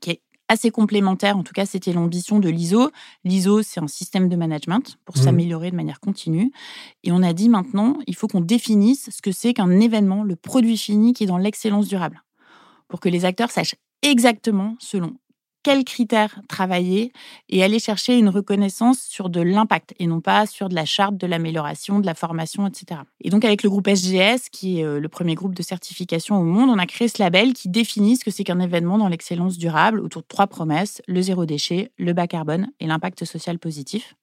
[0.00, 1.36] qui est assez complémentaire.
[1.36, 2.90] En tout cas, c'était l'ambition de l'ISO.
[3.24, 5.20] L'ISO, c'est un système de management pour mmh.
[5.20, 6.52] s'améliorer de manière continue.
[7.02, 10.36] Et on a dit maintenant, il faut qu'on définisse ce que c'est qu'un événement, le
[10.36, 12.22] produit fini qui est dans l'excellence durable,
[12.86, 15.16] pour que les acteurs sachent exactement selon
[15.66, 17.12] quels critères travailler
[17.48, 21.16] et aller chercher une reconnaissance sur de l'impact et non pas sur de la charte,
[21.16, 23.00] de l'amélioration, de la formation, etc.
[23.20, 26.44] Et donc avec le groupe SGS, qui est euh, le premier groupe de certification au
[26.44, 29.58] monde, on a créé ce label qui définit ce que c'est qu'un événement dans l'excellence
[29.58, 34.14] durable autour de trois promesses, le zéro déchet, le bas carbone et l'impact social positif.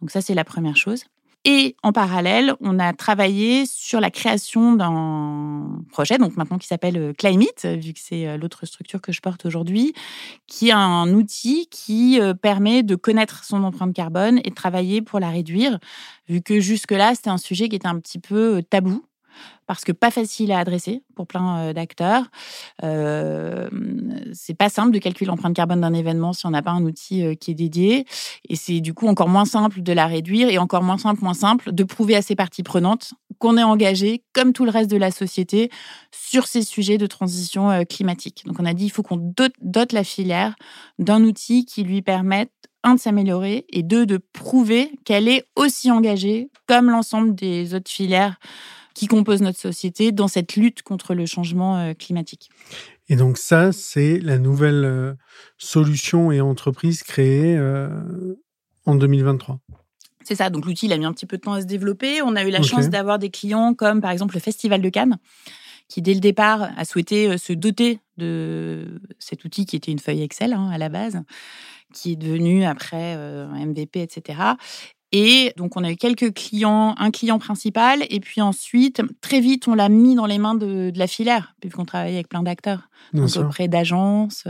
[0.00, 1.06] Donc ça, c'est la première chose.
[1.50, 6.98] Et en parallèle, on a travaillé sur la création d'un projet, donc maintenant qui s'appelle
[6.98, 9.94] euh, Climate, vu que c'est euh, l'autre structure que je porte aujourd'hui,
[10.46, 15.00] qui est un outil qui euh, permet de connaître son empreinte carbone et de travailler
[15.00, 15.78] pour la réduire,
[16.28, 19.02] vu que jusque-là, c'était un sujet qui était un petit peu tabou
[19.66, 22.24] parce que pas facile à adresser pour plein euh, d'acteurs.
[22.82, 23.68] Euh,
[24.32, 27.24] c'est pas simple de calculer l'empreinte carbone d'un événement si on n'a pas un outil
[27.24, 28.06] euh, qui est dédié.
[28.48, 31.34] Et c'est du coup encore moins simple de la réduire et encore moins simple, moins
[31.34, 34.96] simple de prouver à ces parties prenantes qu'on est engagé, comme tout le reste de
[34.96, 35.70] la société,
[36.10, 38.44] sur ces sujets de transition euh, climatique.
[38.46, 40.54] Donc on a dit il faut qu'on dote, dote la filière
[40.98, 42.52] d'un outil qui lui permette
[42.84, 47.90] un de s'améliorer et deux de prouver qu'elle est aussi engagée comme l'ensemble des autres
[47.90, 48.38] filières
[48.98, 52.50] qui composent notre société dans cette lutte contre le changement euh, climatique.
[53.08, 55.14] Et donc ça, c'est la nouvelle euh,
[55.56, 57.88] solution et entreprise créée euh,
[58.86, 59.60] en 2023.
[60.24, 60.50] C'est ça.
[60.50, 62.22] Donc l'outil, il a mis un petit peu de temps à se développer.
[62.22, 65.18] On a eu la chance d'avoir des clients comme par exemple le Festival de Cannes,
[65.86, 70.22] qui dès le départ a souhaité se doter de cet outil qui était une feuille
[70.22, 71.22] Excel hein, à la base,
[71.94, 74.38] qui est devenu après un MVP, etc.
[75.10, 79.66] Et donc, on a eu quelques clients, un client principal, et puis ensuite, très vite,
[79.66, 83.68] on l'a mis dans les mains de, la filière, puisqu'on travaille avec plein d'acteurs, auprès
[83.68, 84.44] d'agences,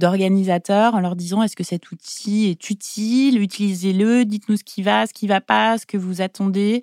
[0.00, 5.06] d'organisateurs, en leur disant est-ce que cet outil est utile, utilisez-le, dites-nous ce qui va,
[5.06, 6.82] ce qui va pas, ce que vous attendez.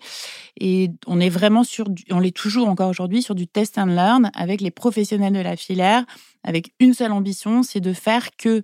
[0.57, 4.31] Et on est vraiment sur, on l'est toujours encore aujourd'hui, sur du test and learn
[4.33, 6.05] avec les professionnels de la filière,
[6.45, 8.63] avec une seule ambition, c'est de faire que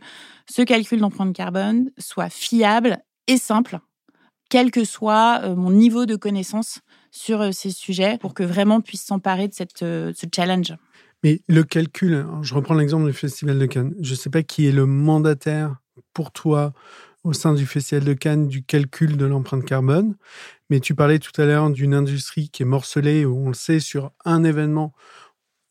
[0.50, 3.80] ce calcul d'empreinte carbone soit fiable et simple,
[4.50, 6.80] quel que soit euh, mon niveau de connaissance
[7.12, 10.74] sur euh, ces sujets, pour que vraiment puisse s'emparer de cette, euh, ce challenge.
[11.24, 13.96] Mais le calcul, je reprends l'exemple du Festival de Cannes.
[14.00, 15.78] Je ne sais pas qui est le mandataire
[16.14, 16.74] pour toi
[17.24, 20.16] au sein du Festival de Cannes du calcul de l'empreinte carbone.
[20.70, 23.80] Mais tu parlais tout à l'heure d'une industrie qui est morcelée, où on le sait,
[23.80, 24.94] sur un événement,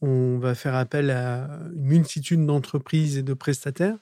[0.01, 3.97] on va faire appel à une multitude d'entreprises et de prestataires.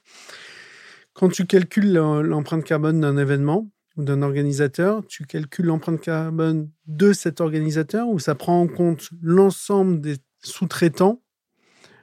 [1.12, 7.12] Quand tu calcules l'empreinte carbone d'un événement ou d'un organisateur, tu calcules l'empreinte carbone de
[7.12, 11.22] cet organisateur ou ça prend en compte l'ensemble des sous-traitants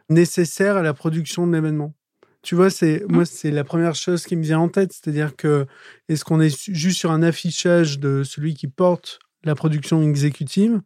[0.10, 1.94] nécessaires à la production de l'événement?
[2.42, 5.66] Tu vois, c'est moi, c'est la première chose qui me vient en tête, c'est-à-dire que
[6.08, 10.82] est-ce qu'on est juste sur un affichage de celui qui porte la production exécutive,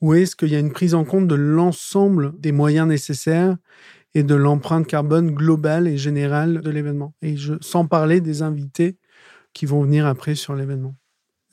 [0.00, 3.56] ou est-ce qu'il y a une prise en compte de l'ensemble des moyens nécessaires
[4.14, 7.14] et de l'empreinte carbone globale et générale de l'événement?
[7.22, 8.98] Et je, sans parler des invités
[9.52, 10.94] qui vont venir après sur l'événement.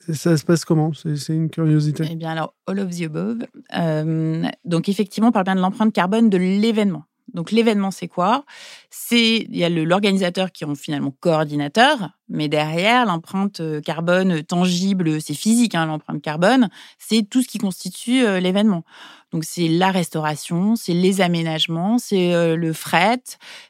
[0.08, 0.92] Ça se passe comment?
[0.94, 2.04] C'est une curiosité.
[2.10, 3.44] Eh bien, alors, all of the above.
[3.76, 7.04] Euh, donc, effectivement, on parle bien de l'empreinte carbone de l'événement.
[7.34, 8.44] Donc l'événement, c'est quoi?
[8.90, 15.20] C'est il y a l'organisateur qui est finalement coordinateur, mais derrière l'empreinte euh, carbone tangible,
[15.20, 18.84] c'est physique, hein, l'empreinte carbone, c'est tout ce qui constitue euh, l'événement.
[19.32, 23.22] Donc c'est la restauration, c'est les aménagements, c'est euh, le fret,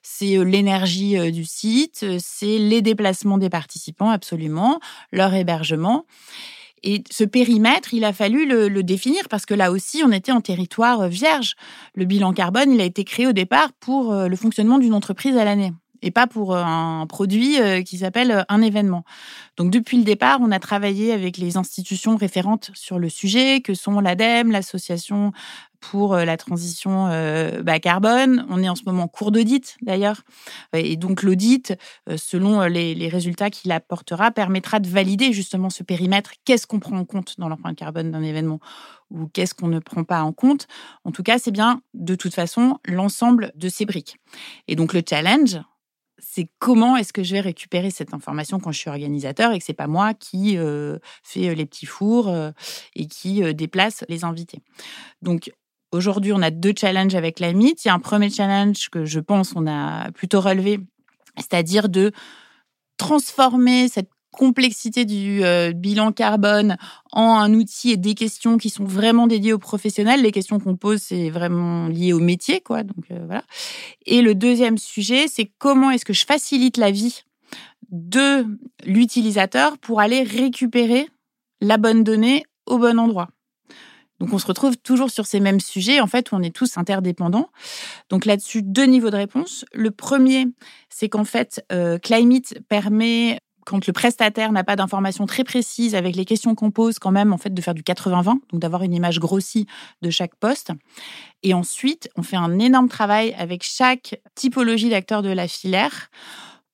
[0.02, 4.80] c'est l'énergie du site, c'est les déplacements des participants, absolument,
[5.12, 6.06] leur hébergement.
[6.82, 10.40] Et ce périmètre, il a fallu le, définir parce que là aussi, on était en
[10.40, 11.54] territoire euh, vierge.
[11.94, 15.36] Le bilan carbone, il a été créé au départ pour euh, le fonctionnement d'une entreprise
[15.36, 19.04] à l'année et pas pour euh, un produit qui s'appelle un événement.
[19.56, 23.74] Donc depuis le départ, on a travaillé avec les institutions référentes sur le sujet, que
[23.74, 25.32] sont l'ADEME, l'association
[25.80, 28.46] pour euh, la transition euh, bas carbone.
[28.48, 30.22] On est en ce moment en cours d'audit d'ailleurs.
[30.72, 31.74] Et donc l'audit,
[32.08, 36.32] euh, selon les, résultats qu'il apportera, permettra de valider justement ce périmètre.
[36.44, 38.60] Qu'est-ce qu'on prend en compte dans l'empreinte carbone d'un événement
[39.10, 40.68] ou qu'est-ce qu'on ne prend pas en compte?
[41.04, 44.18] En tout cas, c'est bien de toute façon l'ensemble de ces briques.
[44.68, 45.58] Et donc le challenge,
[46.20, 49.64] c'est comment est-ce que je vais récupérer cette information quand je suis organisateur et que
[49.64, 50.56] c'est pas moi qui
[51.22, 52.32] fais les petits fours
[52.94, 54.60] et qui déplace les invités.
[55.22, 55.50] Donc
[55.92, 57.84] Aujourd'hui, on a deux challenges avec la MIT.
[57.84, 60.78] Il y a un premier challenge que je pense on a plutôt relevé,
[61.36, 62.12] c'est-à-dire de
[62.96, 66.76] transformer cette complexité du euh, bilan carbone
[67.12, 70.22] en un outil et des questions qui sont vraiment dédiées aux professionnels.
[70.22, 72.82] Les questions qu'on pose, c'est vraiment lié au métier, quoi.
[72.82, 73.44] Donc euh, voilà.
[74.06, 77.22] Et le deuxième sujet, c'est comment est-ce que je facilite la vie
[77.90, 78.46] de
[78.84, 81.08] l'utilisateur pour aller récupérer
[81.60, 83.28] la bonne donnée au bon endroit.
[84.20, 86.76] Donc on se retrouve toujours sur ces mêmes sujets, en fait, où on est tous
[86.76, 87.48] interdépendants.
[88.10, 89.64] Donc là-dessus, deux niveaux de réponse.
[89.72, 90.46] Le premier,
[90.90, 93.40] c'est qu'en fait, euh, Climate permet
[93.70, 97.32] quand le prestataire n'a pas d'informations très précises avec les questions qu'on pose, quand même,
[97.32, 99.68] en fait, de faire du 80-20, donc d'avoir une image grossie
[100.02, 100.72] de chaque poste.
[101.44, 106.10] Et ensuite, on fait un énorme travail avec chaque typologie d'acteurs de la filière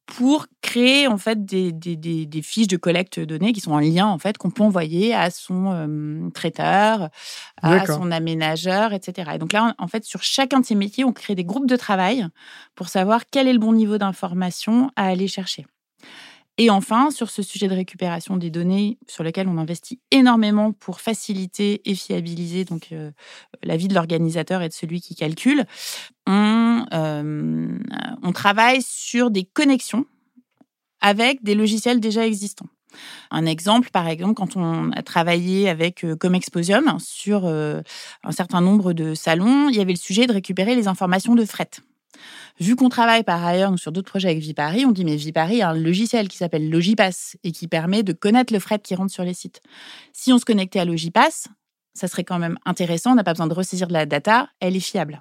[0.07, 3.81] pour créer en fait des, des, des, fiches de collecte de données qui sont en
[3.81, 7.11] lien en fait qu'on peut envoyer à son euh, traiteur,
[7.61, 9.33] à son aménageur, etc.
[9.35, 11.77] Et donc là, en fait, sur chacun de ces métiers, on crée des groupes de
[11.77, 12.27] travail
[12.75, 15.67] pour savoir quel est le bon niveau d'information à aller chercher.
[16.59, 21.01] Et enfin, sur ce sujet de récupération des données, sur lequel on investit énormément pour
[21.01, 23.11] faciliter et fiabiliser donc euh,
[23.63, 25.67] la vie de l'organisateur et de celui qui calcule,
[26.27, 27.79] on, euh,
[28.33, 30.07] travaille sur des connexions
[31.01, 32.69] avec des logiciels déjà existants.
[33.31, 38.95] Un exemple, par exemple, quand on a travaillé avec euh, Comexposium sur un certain nombre
[38.95, 41.71] de salons, il y avait le sujet de récupérer les informations de fret.
[42.61, 45.71] Vu qu'on travaille par ailleurs sur d'autres projets avec Vipari, on dit mais Vipari a
[45.71, 49.25] un logiciel qui s'appelle Logipass et qui permet de connaître le fret qui rentre sur
[49.25, 49.61] les sites.
[50.13, 51.49] Si on se connectait à Logipass,
[51.95, 54.77] ça serait quand même intéressant, on n'a pas besoin de ressaisir de la data, elle
[54.77, 55.21] est fiable.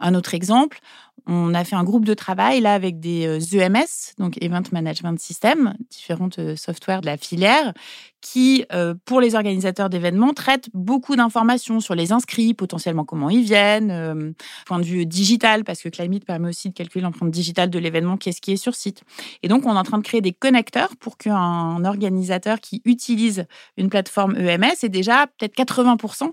[0.00, 0.80] Un autre exemple,
[1.26, 3.84] on a fait un groupe de travail là avec des EMS, euh, e
[4.18, 7.72] donc Event Management System, différentes euh, softwares de la filière,
[8.20, 13.44] qui, euh, pour les organisateurs d'événements, traitent beaucoup d'informations sur les inscrits, potentiellement comment ils
[13.44, 14.34] viennent,
[14.66, 18.16] point de vue digital, parce que Climate permet aussi de calculer l'empreinte digitale de l'événement,
[18.16, 19.02] qu'est-ce qui est sur site.
[19.42, 23.46] Et donc, on est en train de créer des connecteurs pour qu'un organisateur qui utilise
[23.76, 26.30] une plateforme EMS ait déjà peut-être 80%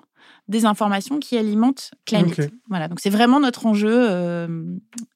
[0.47, 2.51] des informations qui alimentent Climate.
[2.69, 4.47] Voilà, donc c'est vraiment notre enjeu euh,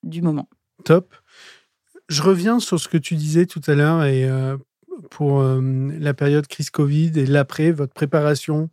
[0.04, 0.48] du moment.
[0.84, 1.14] Top.
[2.08, 4.58] Je reviens sur ce que tu disais tout à l'heure et euh,
[5.10, 5.62] pour euh,
[6.00, 8.70] la période crise Covid et l'après, votre préparation,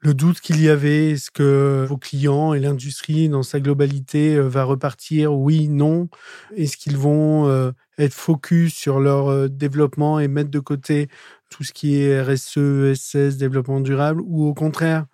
[0.00, 4.64] le doute qu'il y avait, est-ce que vos clients et l'industrie dans sa globalité va
[4.64, 6.08] repartir Oui, non?
[6.56, 11.08] Est-ce qu'ils vont être focus sur leur développement et mettre de côté
[11.50, 15.06] tout ce qui est RSE, SS, développement durable Ou au contraire,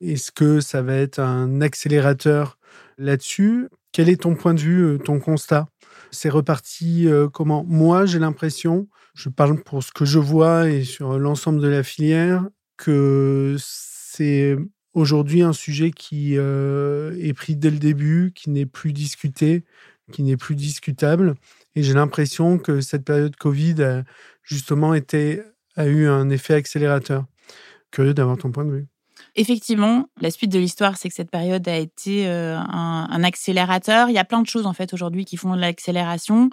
[0.00, 2.58] est-ce que ça va être un accélérateur
[2.98, 3.68] là-dessus?
[3.92, 5.66] Quel est ton point de vue, ton constat?
[6.10, 7.64] C'est reparti comment?
[7.64, 11.82] Moi, j'ai l'impression, je parle pour ce que je vois et sur l'ensemble de la
[11.82, 12.46] filière,
[12.76, 14.56] que c'est
[14.94, 19.64] aujourd'hui un sujet qui euh, est pris dès le début, qui n'est plus discuté,
[20.12, 21.34] qui n'est plus discutable.
[21.74, 24.04] Et j'ai l'impression que cette période Covid a
[24.42, 27.26] justement a eu un effet accélérateur.
[27.90, 28.86] Curieux d'avoir ton point de vue.
[29.40, 34.08] Effectivement, la suite de l'histoire, c'est que cette période a été euh, un, accélérateur.
[34.08, 36.50] Il y a plein de choses en fait aujourd'hui qui font de l'accélération.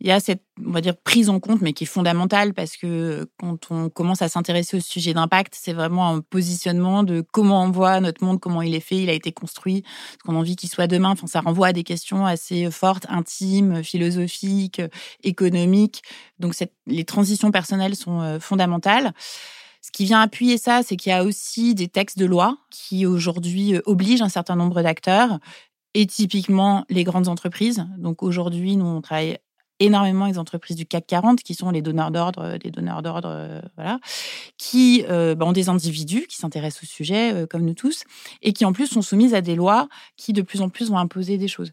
[0.00, 2.78] Il y a cette, on va dire, prise en compte, mais qui est fondamentale parce
[2.78, 7.64] que quand on commence à s'intéresser au sujet d'impact, c'est vraiment un positionnement de comment
[7.64, 10.38] on voit notre monde, comment il est fait, il a été construit, ce qu'on a
[10.38, 11.10] envie qu'il soit demain.
[11.10, 14.80] Enfin, ça renvoie à des questions assez fortes, intimes, philosophiques,
[15.22, 16.02] économiques.
[16.38, 16.54] Donc,
[16.86, 19.12] les transitions personnelles sont euh, fondamentales.
[19.82, 23.04] Ce qui vient appuyer ça, c'est qu'il y a aussi des textes de loi qui
[23.04, 25.40] aujourd'hui euh, obligent un certain nombre d'acteurs
[25.94, 27.84] et typiquement les grandes entreprises.
[27.98, 29.38] Donc aujourd'hui, nous, on travaille
[29.80, 33.02] énormément avec les entreprises du CAC 40 qui sont les donneurs d'ordre, euh, des donneurs
[33.02, 33.98] d'ordre, euh, voilà,
[34.56, 38.04] qui bah, ont des individus qui s'intéressent au sujet comme nous tous
[38.40, 40.98] et qui en plus sont soumises à des lois qui de plus en plus vont
[40.98, 41.72] imposer des choses.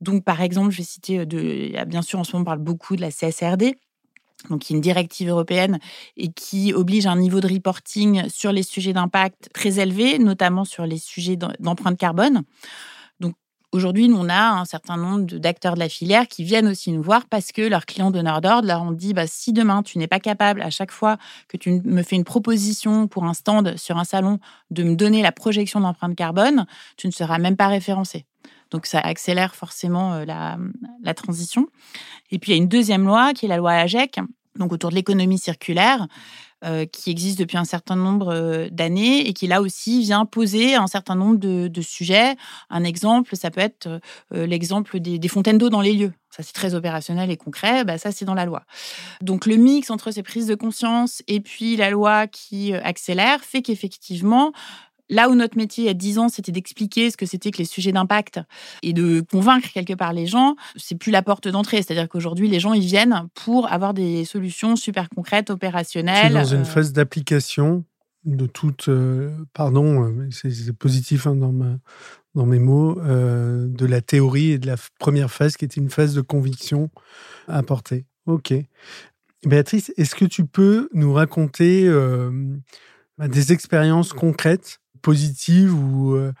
[0.00, 3.02] Donc par exemple, je vais citer bien sûr en ce moment on parle beaucoup de
[3.02, 3.76] la CSRD
[4.48, 5.78] donc qui est une directive européenne
[6.16, 10.86] et qui oblige un niveau de reporting sur les sujets d'impact très élevé, notamment sur
[10.86, 12.42] les sujets d'empreinte carbone.
[13.20, 13.34] Donc
[13.72, 17.26] aujourd'hui, on a un certain nombre d'acteurs de la filière qui viennent aussi nous voir
[17.26, 20.20] parce que leurs clients donneurs d'ordre leur ont dit bah, si demain tu n'es pas
[20.20, 21.18] capable à chaque fois
[21.48, 24.38] que tu me fais une proposition pour un stand sur un salon
[24.70, 26.66] de me donner la projection d'empreinte carbone,
[26.96, 28.26] tu ne seras même pas référencé.
[28.70, 31.68] Donc ça accélère forcément euh, la, transition.
[32.30, 34.20] Et puis il y a une deuxième loi qui est la loi AGEC,
[34.56, 36.06] donc autour de l'économie circulaire,
[36.64, 40.74] euh, qui existe depuis un certain nombre euh, d'années et qui là aussi vient poser
[40.74, 42.36] un certain nombre de, sujets.
[42.68, 43.88] Un exemple, ça peut être
[44.30, 46.12] l'exemple des, des, fontaines d'eau dans les lieux.
[46.30, 47.84] Ça, c'est très opérationnel et concret.
[47.84, 48.62] Bah, ça, c'est dans la loi.
[49.20, 53.62] Donc, le mix entre ces prises de conscience et puis la loi qui accélère fait
[53.62, 54.52] qu'effectivement,
[55.10, 57.58] Là où notre métier il y a 10 ans, c'était d'expliquer ce que c'était que
[57.58, 58.40] les sujets d'impact
[58.82, 61.82] et de convaincre quelque part les gens, c'est plus la porte d'entrée.
[61.82, 66.32] C'est-à-dire qu'aujourd'hui, les gens, ils viennent pour avoir des solutions super concrètes, opérationnelles.
[66.32, 67.84] Dans une euh, phase d'application
[68.24, 71.52] de toute, euh, pardon, euh, c'est positif hein, dans,
[72.34, 76.14] dans mes mots, de la théorie et de la première phase qui était une phase
[76.14, 76.90] de conviction
[77.48, 78.06] apportée.
[78.26, 78.54] Ok.
[79.44, 81.88] Béatrice, est-ce que tu peux nous raconter
[83.18, 86.32] bah, des expériences concrètes positive ou, euh,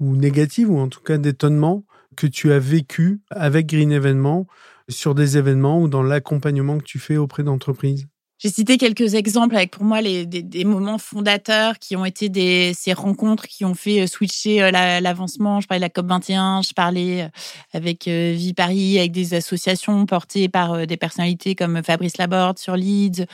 [0.00, 1.84] ou négative, ou en tout cas d'étonnement,
[2.16, 4.46] que tu as vécu avec Green Événement
[4.88, 8.08] sur des événements ou dans l'accompagnement que tu fais auprès d'entreprises?
[8.42, 12.72] J'ai cité quelques exemples avec pour moi les, des, moments fondateurs qui ont été des,
[12.74, 15.60] ces rencontres qui ont fait euh, switcher euh, l'avancement.
[15.60, 17.28] Je parlais de la COP 21, je parlais euh,
[17.72, 23.26] avec Vie Paris, avec des associations portées par des personnalités comme Fabrice Laborde sur Leeds,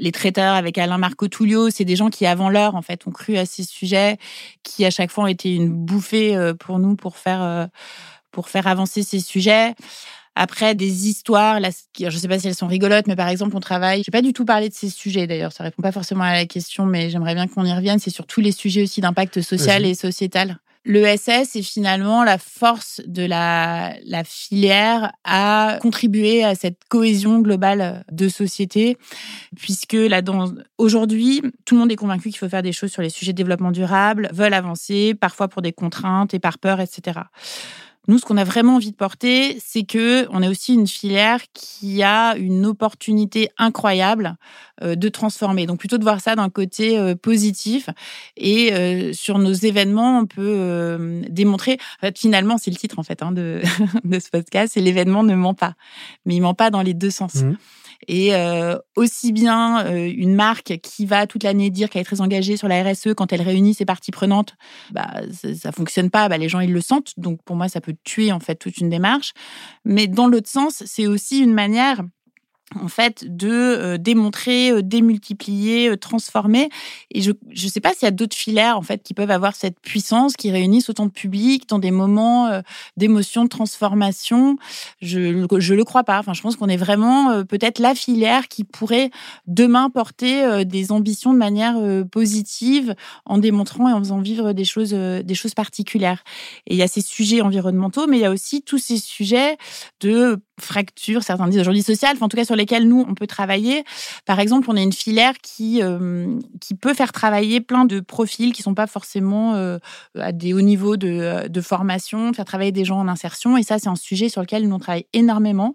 [0.00, 1.70] les traiteurs avec Alain Marco Tullio.
[1.70, 4.18] C'est des gens qui avant l'heure en fait ont cru à ces sujets,
[4.64, 7.68] qui à chaque fois ont été une bouffée pour nous pour faire
[8.32, 9.74] pour faire avancer ces sujets.
[10.38, 13.56] Après, des histoires, là, je ne sais pas si elles sont rigolotes, mais par exemple,
[13.56, 14.02] on travaille.
[14.04, 16.34] Je n'ai pas du tout parlé de ces sujets d'ailleurs, ça répond pas forcément à
[16.34, 17.98] la question, mais j'aimerais bien qu'on y revienne.
[17.98, 20.58] C'est sur tous les sujets aussi d'impact social et sociétal.
[20.84, 28.04] L'ESS est finalement la force de la, la filière à contribuer à cette cohésion globale
[28.12, 28.96] de société,
[29.56, 30.20] puisque là,
[30.78, 33.36] aujourd'hui, tout le monde est convaincu qu'il faut faire des choses sur les sujets de
[33.36, 37.20] développement durable, veulent avancer, parfois pour des contraintes et par peur, etc.
[38.08, 41.40] Nous, ce qu'on a vraiment envie de porter, c'est que on est aussi une filière
[41.52, 44.36] qui a une opportunité incroyable
[44.82, 45.66] euh, de transformer.
[45.66, 47.88] Donc plutôt de voir ça d'un côté euh, positif
[48.36, 51.78] et euh, sur nos événements, on peut démontrer.
[51.98, 53.60] En fait, finalement, c'est le titre en fait hein, de,
[54.04, 55.74] de ce podcast, c'est l'événement ne ment pas,
[56.24, 57.36] mais il ment pas dans les deux sens.
[57.36, 57.56] Mmh.
[58.08, 62.20] Et euh, aussi bien euh, une marque qui va toute l'année dire qu'elle est très
[62.20, 64.54] engagée sur la RSE quand elle réunit ses parties prenantes,
[64.92, 66.28] bah ça, ça fonctionne pas.
[66.28, 67.12] Bah, les gens ils le sentent.
[67.16, 69.32] Donc pour moi ça peut tuer en fait toute une démarche.
[69.84, 72.02] Mais dans l'autre sens, c'est aussi une manière
[72.74, 76.68] en fait, de euh, démontrer, euh, démultiplier, euh, transformer.
[77.12, 79.54] Et je ne sais pas s'il y a d'autres filières en fait qui peuvent avoir
[79.54, 82.50] cette puissance, qui réunissent autant de public dans des moments
[82.96, 84.56] d'émotion, de transformation.
[85.00, 86.18] Je je le crois pas.
[86.18, 89.10] Enfin, je pense qu'on est vraiment peut-être la filière qui pourrait
[89.46, 91.76] demain porter des ambitions de manière
[92.10, 92.94] positive
[93.24, 96.24] en démontrant et en faisant vivre des choses des choses particulières.
[96.66, 99.56] Et il y a ces sujets environnementaux, mais il y a aussi tous ces sujets
[100.00, 103.26] de fractures, certains disent aujourd'hui sociales, enfin, en tout cas sur lesquelles nous on peut
[103.26, 103.84] travailler.
[104.24, 108.52] Par exemple, on a une filière qui euh, qui peut faire travailler plein de profils
[108.52, 109.78] qui sont pas forcément euh,
[110.18, 113.56] à des hauts niveaux de, de, formation, faire travailler des gens en insertion.
[113.56, 115.74] Et ça, c'est un sujet sur lequel nous on travaille énormément.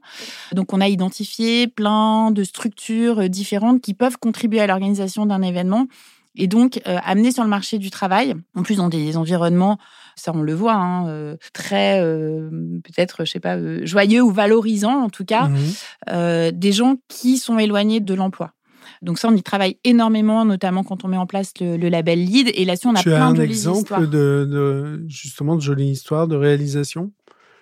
[0.53, 5.87] Donc, on a identifié plein de structures différentes qui peuvent contribuer à l'organisation d'un événement
[6.35, 9.77] et donc euh, amener sur le marché du travail, en plus dans des environnements,
[10.21, 12.49] ça on le voit, hein, euh, très euh,
[12.83, 17.57] peut-être, je sais pas, joyeux ou valorisants en tout cas, mmh des gens qui sont
[17.59, 18.53] éloignés de l'emploi.
[19.01, 22.51] Donc ça, on y travaille énormément, notamment quand on met en place le, label LEAD.
[22.53, 26.35] Et là-dessus, on a plein as de un exemple de, justement de jolies histoires de
[26.35, 27.11] réalisation.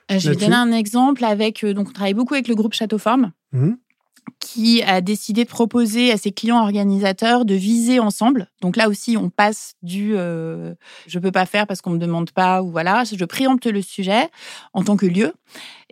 [0.09, 1.65] je vais donner un exemple avec.
[1.65, 3.31] donc, on travaille beaucoup avec le groupe Château Forme.
[3.53, 3.73] Mmh
[4.39, 8.47] qui a décidé de proposer à ses clients organisateurs de viser ensemble.
[8.61, 10.73] Donc là aussi, on passe du euh,
[11.07, 14.29] je peux pas faire parce qu'on me demande pas ou voilà, je préempte le sujet
[14.73, 15.33] en tant que lieu.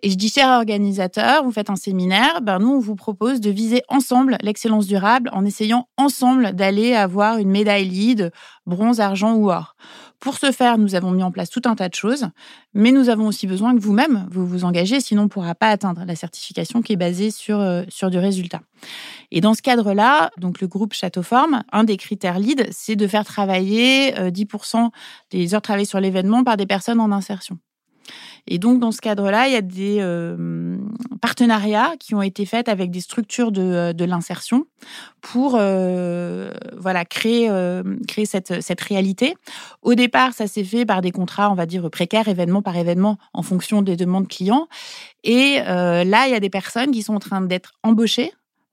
[0.04, 3.50] Et je dis cher organisateur, vous faites un séminaire, ben nous on vous propose de
[3.50, 8.32] viser ensemble l'excellence durable en essayant ensemble d'aller avoir une médaille lead,
[8.68, 9.76] bronze, argent ou or.
[10.20, 12.28] Pour ce faire, nous avons mis en place tout un tas de choses,
[12.74, 15.70] mais nous avons aussi besoin que vous-même, vous vous engagez, sinon on ne pourra pas
[15.70, 18.62] atteindre la certification qui est basée sur, euh, sur du résultat.
[19.32, 23.26] Et dans ce cadre-là, donc le groupe Châteauforme, un des critères lead, c'est de faire
[23.26, 24.90] travailler 10% euh,
[25.30, 27.60] des heures travaillées sur l'événement par des personnes en insertion.
[28.48, 30.78] Et donc, dans ce cadre-là, il y a des euh,
[31.22, 34.66] partenariats qui ont été faits avec des structures de, euh, de l'insertion
[35.22, 37.50] pour euh, voilà créer
[38.08, 39.36] créer cette, cette réalité.
[39.82, 43.18] Au départ, ça s'est fait par des contrats, on va dire précaires, événement par événement,
[43.34, 44.68] en fonction des demandes clients.
[45.24, 48.32] Et là, il y a des personnes qui sont en train d'être embauchées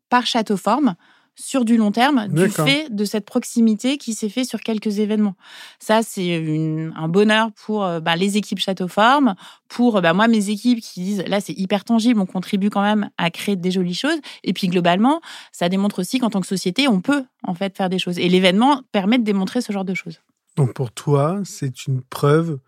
[0.09, 0.95] par Château Forme
[1.37, 5.35] sur du long terme du fait de cette proximité qui s'est fait sur quelques événements.
[5.79, 9.35] Ça, c'est un bonheur pour euh, bah, les équipes Château Forme,
[9.69, 13.11] pour bah, moi, mes équipes qui disent là, c'est hyper tangible, on contribue quand même
[13.19, 14.19] à créer des jolies choses.
[14.45, 15.21] Et puis, globalement,
[15.53, 18.19] ça démontre aussi qu'en tant que société, on peut en fait faire des choses.
[18.19, 20.21] Et l'événement permet de démontrer ce genre de choses.
[20.57, 22.59] Donc, pour toi, c'est une preuve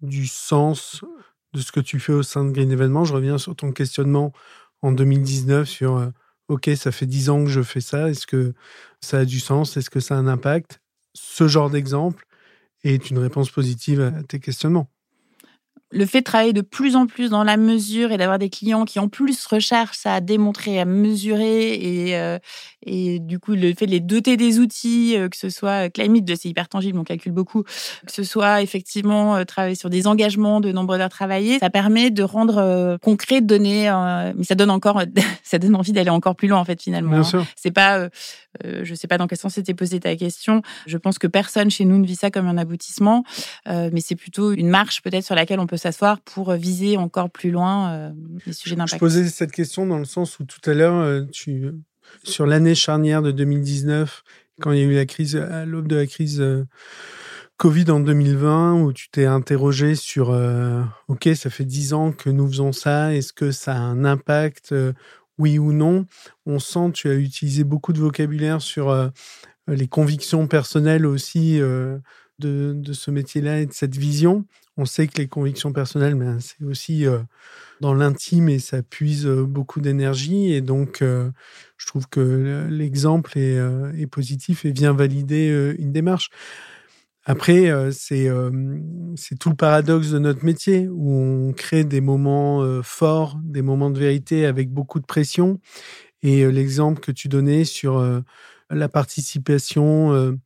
[0.00, 1.04] du sens
[1.54, 3.04] de ce que tu fais au sein de Green Événement.
[3.04, 4.32] Je reviens sur ton questionnement
[4.82, 6.08] en 2019 sur euh,
[6.48, 8.54] OK, ça fait dix ans que je fais ça, est-ce que
[9.00, 9.76] ça a du sens?
[9.76, 10.80] Est-ce que ça a un impact?
[11.14, 12.24] Ce genre d'exemple
[12.84, 14.90] est une réponse positive à tes questionnements
[15.90, 18.84] le fait de travailler de plus en plus dans la mesure et d'avoir des clients
[18.84, 22.38] qui en plus recherchent à démontrer, à mesurer et, euh,
[22.84, 25.88] et du coup le fait de les doter des outils, euh, que ce soit euh,
[25.88, 30.60] Climate, c'est hyper tangible, on calcule beaucoup, que ce soit effectivement travailler sur des engagements
[30.60, 33.90] de nombre d'heures travaillées, ça permet de rendre concret, de donner,
[34.36, 35.02] mais ça donne encore,
[35.42, 37.20] ça donne envie d'aller encore plus loin en fait finalement.
[37.20, 37.46] Bien hein.
[37.56, 38.08] C'est pas,
[38.64, 40.62] je sais pas dans quel sens c'était posé ta question.
[40.86, 43.24] Je pense que personne chez nous ne vit ça comme un aboutissement,
[43.66, 47.50] mais c'est plutôt une marche peut-être sur laquelle on peut s'asseoir pour viser encore plus
[47.50, 48.10] loin euh,
[48.46, 48.94] les sujets d'impact.
[48.94, 51.72] Je posais cette question dans le sens où tout à l'heure, euh, tu,
[52.24, 54.22] sur l'année charnière de 2019,
[54.60, 56.64] quand il y a eu la crise, à l'aube de la crise euh,
[57.56, 60.28] Covid en 2020, où tu t'es interrogé sur,
[61.08, 64.72] OK, ça fait dix ans que nous faisons ça, est-ce que ça a un impact,
[65.38, 66.06] oui ou non?
[66.46, 69.10] On sent, tu as utilisé beaucoup de vocabulaire sur
[69.66, 71.60] les convictions personnelles aussi
[72.38, 74.44] de, ce métier-là et de cette vision
[74.78, 77.18] on sait que les convictions personnelles, ben, c'est aussi euh,
[77.80, 80.52] dans l'intime et ça puise euh, beaucoup d'énergie.
[80.52, 81.30] Et donc, euh,
[81.76, 86.30] je trouve que l'exemple est, positif et vient valider une démarche.
[87.24, 88.28] Après, c'est
[89.38, 93.98] tout le paradoxe de notre métier où on crée des moments forts, des moments de
[93.98, 95.60] vérité avec beaucoup de pression.
[96.22, 98.02] Et l'exemple que tu donnais sur
[98.70, 100.36] la participation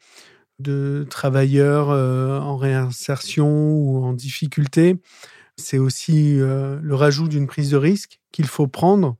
[0.62, 4.96] de travailleurs euh, en réinsertion ou en difficulté.
[5.56, 9.16] C'est aussi euh, le rajout d'une prise de risque qu'il faut prendre,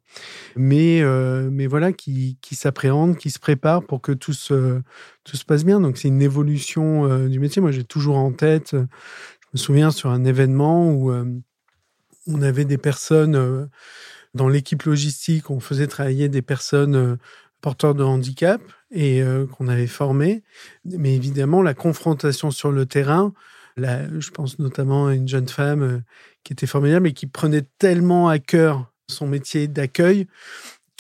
[0.57, 4.81] mais, euh, mais voilà, qui, qui s'appréhende, qui se prépare pour que tout se,
[5.25, 5.81] tout se passe bien.
[5.81, 7.61] Donc c'est une évolution du métier.
[7.61, 8.79] Moi, j'ai toujours en tête, je
[9.53, 11.13] me souviens sur un événement où
[12.27, 13.69] on avait des personnes
[14.33, 17.19] dans l'équipe logistique, on faisait travailler des personnes
[17.61, 18.63] porteurs de handicap
[18.93, 20.43] et euh, qu'on avait formés.
[20.85, 23.33] Mais évidemment, la confrontation sur le terrain,
[23.77, 25.99] là, je pense notamment à une jeune femme euh,
[26.45, 30.27] qui était formidable et qui prenait tellement à cœur son métier d'accueil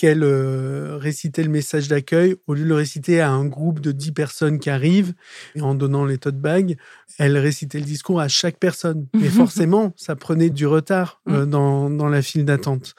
[0.02, 3.92] qu'elle euh, récitait le message d'accueil, au lieu de le réciter à un groupe de
[3.92, 5.14] 10 personnes qui arrivent,
[5.54, 6.76] et en donnant les tote bags,
[7.18, 9.06] elle récitait le discours à chaque personne.
[9.14, 11.50] Mais forcément, ça prenait du retard euh, mm.
[11.50, 12.96] dans, dans la file d'attente.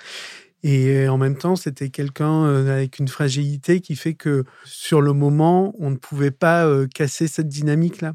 [0.64, 5.14] Et en même temps, c'était quelqu'un euh, avec une fragilité qui fait que sur le
[5.14, 8.14] moment, on ne pouvait pas casser cette dynamique-là.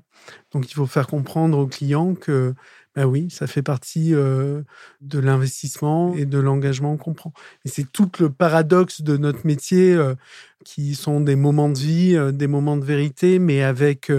[0.52, 2.54] Donc, il faut faire comprendre aux clients que
[2.98, 4.62] ben oui, ça fait partie euh,
[5.02, 7.32] de l'investissement et de l'engagement qu'on prend.
[7.64, 10.16] Et c'est tout le paradoxe de notre métier, euh,
[10.64, 14.10] qui sont des moments de vie, euh, des moments de vérité, mais avec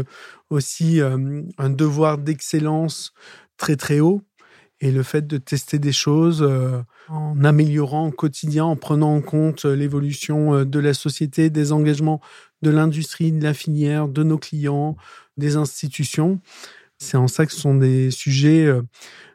[0.50, 3.12] aussi un devoir d'excellence
[3.58, 4.22] très très haut.
[4.82, 6.42] Et le fait de tester des choses
[7.10, 12.22] en améliorant au quotidien, en prenant en compte l'évolution de la société, des engagements
[12.62, 14.96] de l'industrie, de la filière, de nos clients,
[15.38, 16.40] des institutions.
[16.98, 18.82] C'est en ça que ce sont des sujets euh,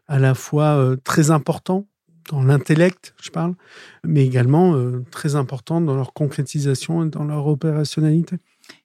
[0.06, 1.86] à la fois euh, très importants
[2.30, 3.54] dans l'intellect, je parle,
[4.02, 8.36] mais également euh, très importants dans leur concrétisation et dans leur opérationnalité.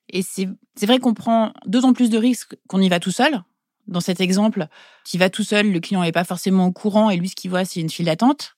[0.10, 3.42] Et c'est vrai qu'on prend d'autant plus de risques qu'on y va tout seul.
[3.90, 4.68] Dans cet exemple,
[5.04, 7.50] qui va tout seul, le client n'est pas forcément au courant et lui, ce qu'il
[7.50, 8.56] voit, c'est une file d'attente.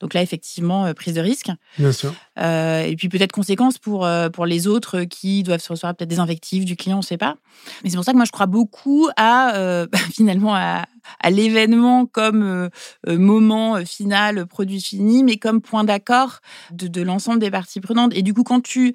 [0.00, 1.50] Donc là, effectivement, prise de risque.
[1.78, 2.12] Bien sûr.
[2.36, 6.64] et puis peut-être conséquences pour, pour les autres qui doivent se recevoir peut-être des invectives
[6.64, 7.36] du client, on ne sait pas.
[7.82, 10.84] Mais c'est pour ça que moi, je crois beaucoup à, bah, finalement, à,
[11.20, 12.68] à l'événement comme
[13.06, 16.40] moment final, produit fini, mais comme point d'accord
[16.72, 18.12] de, de l'ensemble des parties prenantes.
[18.14, 18.94] Et du coup, quand tu,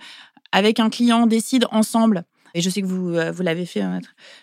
[0.51, 3.99] avec un client, décides ensemble et je sais que vous, euh, vous l'avez fait, hein,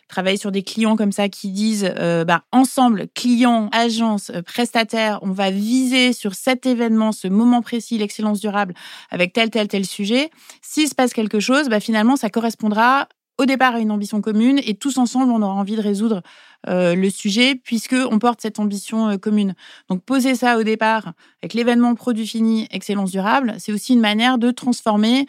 [0.09, 5.19] travailler sur des clients comme ça qui disent, euh, bah, ensemble, clients, agences, euh, prestataires,
[5.23, 8.75] on va viser sur cet événement, ce moment précis, l'excellence durable,
[9.11, 10.31] avec tel, tel, tel sujet.
[10.63, 14.61] S'il se passe quelque chose, bah, finalement, ça correspondra au départ à une ambition commune
[14.65, 16.23] et tous ensemble, on aura envie de résoudre
[16.69, 19.55] le sujet puisque on porte cette ambition commune.
[19.91, 24.39] Donc poser ça au départ avec l'événement produit fini, excellence durable, c'est aussi une manière
[24.39, 25.27] de transformer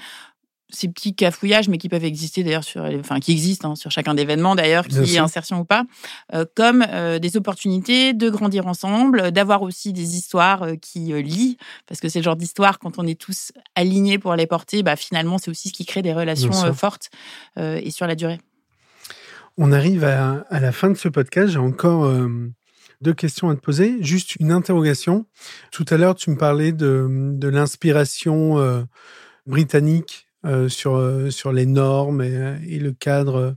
[0.69, 4.13] ces petits cafouillages, mais qui peuvent exister d'ailleurs sur, enfin qui existent hein, sur chacun
[4.13, 5.85] d'événements d'ailleurs, qui est insertion ou pas,
[6.33, 11.57] euh, comme euh, des opportunités de grandir ensemble, d'avoir aussi des histoires euh, qui lient,
[11.87, 14.95] parce que c'est le genre d'histoire quand on est tous alignés pour les porter, bah
[14.95, 17.09] finalement c'est aussi ce qui crée des relations fortes
[17.57, 18.39] et sur la durée.
[19.57, 21.49] On arrive à, à la fin de ce podcast.
[21.49, 22.11] J'ai encore
[23.01, 23.97] deux questions à te poser.
[24.01, 25.25] Juste une interrogation.
[25.71, 28.85] Tout à l'heure, tu me parlais de, de l'inspiration
[29.45, 33.55] britannique euh, sur, euh, sur les normes et, euh, le cadre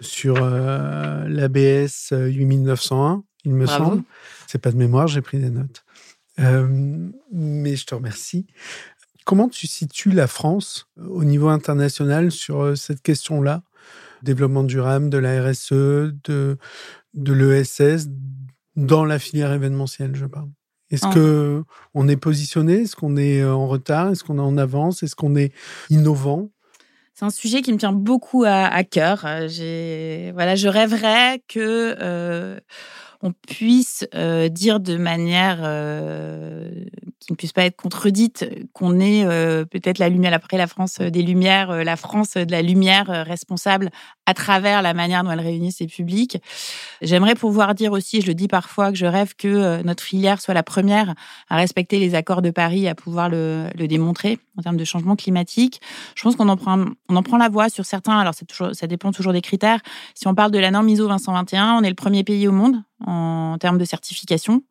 [0.00, 4.02] sur l'ABS 8901, il me semble.
[4.46, 5.84] C'est pas de mémoire, j'ai pris des notes.
[6.38, 8.46] mais je te remercie.
[9.26, 13.62] Comment tu situes la France au niveau international sur cette question-là?
[14.22, 16.58] Développement durable, de la RSE, de,
[17.14, 18.08] de l'ESS,
[18.76, 20.48] dans la filière événementielle, je parle.
[20.90, 21.64] Est-ce qu'on que
[21.94, 22.82] on est positionné?
[22.82, 24.10] Est-ce qu'on est euh, en retard?
[24.10, 25.02] Est-ce qu'on est en avance?
[25.02, 25.52] Est-ce qu'on est
[25.88, 26.50] innovant?
[27.14, 29.26] C'est un sujet qui me tient beaucoup à, cœur.
[29.46, 32.58] J'ai, voilà, je rêverais que euh,
[33.22, 36.70] on puisse euh, dire de manière euh,
[37.18, 40.98] qui ne puisse pas être contredite qu'on est euh, peut-être la lumière après la France
[41.00, 43.90] des Lumières, la France de la lumière responsable
[44.30, 46.38] à travers la manière dont elle réunit ses publics.
[47.02, 50.54] J'aimerais pouvoir dire aussi, je le dis parfois, que je rêve que notre filière soit
[50.54, 51.14] la première
[51.48, 55.80] à respecter les accords de Paris, à pouvoir le, démontrer en termes de changement climatique.
[56.14, 58.16] Je pense qu'on en prend, on en prend la voie sur certains.
[58.18, 58.34] Alors
[58.72, 59.80] ça dépend toujours des critères.
[60.14, 62.76] Si on parle de la norme ISO 221, on est le premier pays au monde
[63.04, 64.62] en termes de certification.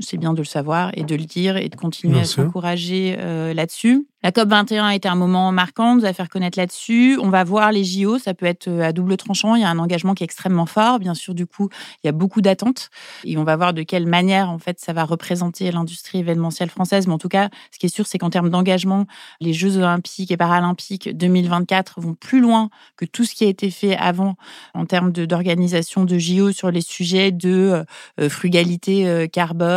[0.00, 3.54] C'est bien de le savoir et de le dire et de continuer à s'encourager euh,
[3.54, 4.06] là-dessus.
[4.22, 7.18] La COP 21 a été un moment marquant, nous a faire connaître là-dessus.
[7.20, 9.54] On va voir les JO, ça peut être euh, à double tranchant.
[9.54, 10.98] Il y a un engagement qui est extrêmement fort.
[10.98, 11.68] Bien sûr, du coup,
[12.02, 12.88] il y a beaucoup d'attentes
[13.24, 17.06] et on va voir de quelle manière, en fait, ça va représenter l'industrie événementielle française.
[17.06, 19.06] Mais en tout cas, ce qui est sûr, c'est qu'en termes d'engagement,
[19.40, 23.70] les Jeux olympiques et paralympiques 2024 vont plus loin que tout ce qui a été
[23.70, 24.36] fait avant
[24.72, 27.84] en termes d'organisation de, JO sur les sujets de
[28.18, 29.73] euh, frugalité carbone,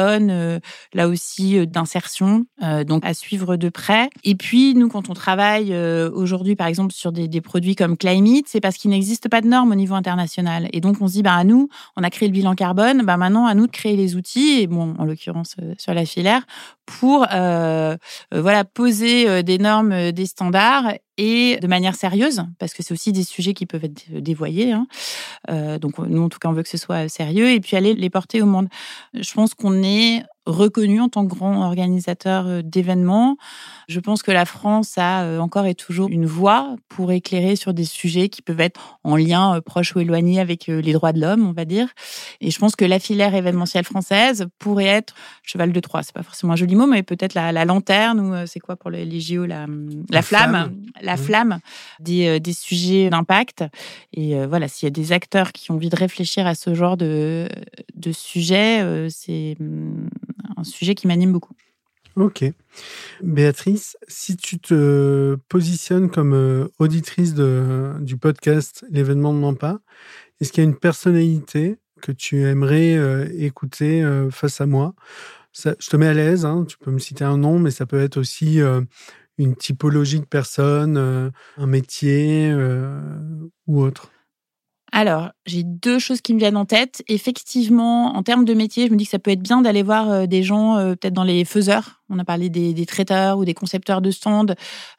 [0.93, 2.45] là aussi d'insertion.
[2.85, 4.09] donc, à suivre de près.
[4.23, 8.45] Et puis, nous, quand on travaille euh, aujourd'hui, par exemple, sur des, produits comme Climate,
[8.47, 10.67] c'est parce qu'il n'existe pas de normes au niveau international.
[10.73, 13.17] Et donc, on se dit, bah, à nous, on a créé le bilan carbone, bah,
[13.17, 16.45] maintenant, à nous de créer les outils, et bon, en l'occurrence, euh, sur la filaire,
[16.87, 17.95] pour euh,
[18.31, 23.23] voilà poser des normes, des standards et de manière sérieuse, parce que c'est aussi des
[23.23, 24.71] sujets qui peuvent être dévoyés.
[24.71, 24.87] Hein.
[25.79, 28.09] donc nous, en tout cas, on veut que ce soit sérieux, et puis aller les
[28.09, 28.67] porter au monde.
[29.13, 33.37] Je pense qu'on est reconnu en tant que grand organisateur euh, d'événements.
[33.87, 37.73] Je pense que la France a euh, encore et toujours une voix pour éclairer sur
[37.73, 41.19] des sujets qui peuvent être en lien euh, proche ou éloigné avec les droits de
[41.19, 41.89] l'homme, on va dire.
[42.41, 46.01] Et je pense que la filière événementielle française pourrait être cheval de Troie.
[46.03, 49.19] C'est pas forcément un joli mot, mais peut-être la, lanterne ou c'est quoi pour les,
[49.19, 49.65] JO la,
[50.09, 51.17] la, flamme, la mmh.
[51.17, 51.59] flamme
[51.99, 53.65] des, des sujets d'impact.
[54.13, 56.97] Et voilà, s'il y a des acteurs qui ont envie de réfléchir à ce genre
[56.97, 57.49] de,
[57.95, 60.07] de sujet, c'est mmh,
[60.55, 61.53] un sujet qui m'anime beaucoup.
[62.17, 62.43] Ok.
[63.21, 69.79] Béatrice, si tu te positionnes comme euh, auditrice du podcast L'événement ne ment pas,
[70.41, 74.95] est-ce qu'il y a une personnalité que tu aimerais euh, écouter euh, face à moi?
[75.53, 77.99] Je te mets à l'aise, hein, tu peux me citer un nom, mais ça peut
[77.99, 78.59] être aussi
[79.39, 82.53] une typologie de personne, un métier
[83.65, 84.11] ou autre.
[84.91, 87.03] Alors, j'ai deux choses qui me viennent en tête.
[87.07, 90.09] Effectivement, en termes de métier, je me dis que ça peut être bien d'aller voir
[90.09, 92.01] euh, des gens euh, peut-être dans les faiseurs.
[92.09, 94.53] On a parlé des, traiteurs ou des concepteurs de stands.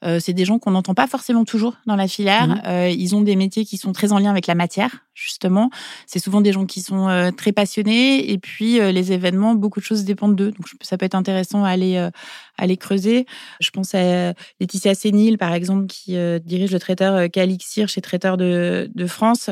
[0.04, 2.48] Euh, c'est des gens qu'on n'entend pas forcément toujours dans la filière.
[2.48, 2.90] Mmh.
[2.90, 5.70] ils ont des métiers qui sont très en lien avec la matière, justement.
[6.06, 8.30] C'est souvent des gens qui sont très passionnés.
[8.30, 10.50] Et puis, les événements, beaucoup de choses dépendent d'eux.
[10.50, 12.10] Donc, ça peut être intéressant à aller, à
[12.56, 13.26] aller creuser.
[13.60, 18.90] Je pense à Laetitia Sénil, par exemple, qui dirige le traiteur Calixir chez Traiteur de,
[18.94, 19.50] de France,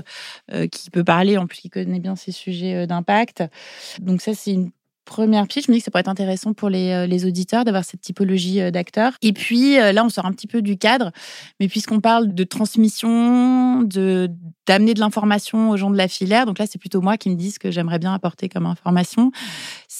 [0.71, 3.45] qui peut parler, en plus qui connaît bien ces sujets euh, d'impact.
[4.01, 4.71] Donc ça, c'est une
[5.07, 5.67] première piste.
[5.67, 8.03] Je me dis que ça pourrait être intéressant pour les, euh, les auditeurs d'avoir cette
[8.03, 9.13] typologie euh, d'acteurs.
[9.23, 11.11] Et puis là, on sort un petit peu du cadre,
[11.61, 14.31] mais puisqu'on parle de transmission, de
[14.67, 17.37] d'amener de l'information aux gens de la filière, donc là, c'est plutôt moi qui me
[17.37, 19.31] dis ce que j'aimerais bien apporter comme information.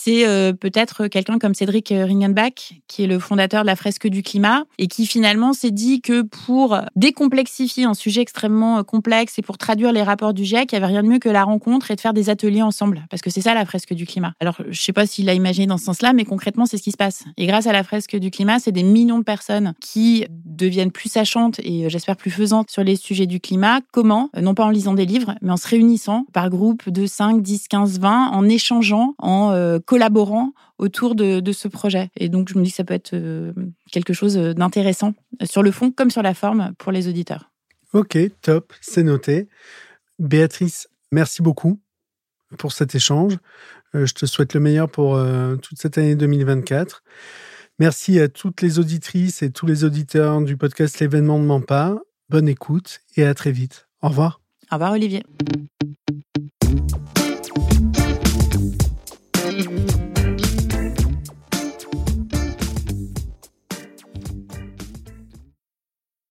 [0.07, 4.63] C'est peut-être quelqu'un comme Cédric Ringenbach, qui est le fondateur de la fresque du climat,
[4.79, 9.91] et qui finalement s'est dit que pour décomplexifier un sujet extrêmement complexe et pour traduire
[9.91, 12.01] les rapports du GIEC, il n'y avait rien de mieux que la rencontre et de
[12.01, 14.33] faire des ateliers ensemble, parce que c'est ça la fresque du climat.
[14.39, 16.93] Alors, je sais pas s'il l'a imaginé dans ce sens-là, mais concrètement, c'est ce qui
[16.93, 17.25] se passe.
[17.37, 21.09] Et grâce à la fresque du climat, c'est des millions de personnes qui deviennent plus
[21.09, 23.81] sachantes et euh, j'espère plus faisantes sur les sujets du climat.
[23.93, 24.31] Comment?
[24.41, 27.69] Non pas en lisant des livres, mais en se réunissant par groupe de 5, 10,
[27.69, 32.11] 15, 20, en échangeant, en euh, collaborant autour de, de, ce projet.
[32.17, 33.53] Et donc, je me dis que ça peut être euh,
[33.91, 37.51] quelque chose d'intéressant sur le fond comme sur la forme pour les auditeurs.
[37.95, 39.49] Ok, top, c'est noté.
[40.19, 41.81] Béatrice, merci beaucoup
[42.59, 43.39] pour cet échange.
[43.95, 47.03] Euh, je te souhaite le meilleur pour euh, toute cette année 2024.
[47.79, 51.97] Merci à toutes les auditrices et tous les auditeurs du podcast L'événement ne ment pas.
[52.29, 53.89] Bonne écoute et à très vite.
[54.03, 54.43] Au revoir.
[54.71, 55.23] Au revoir Olivier.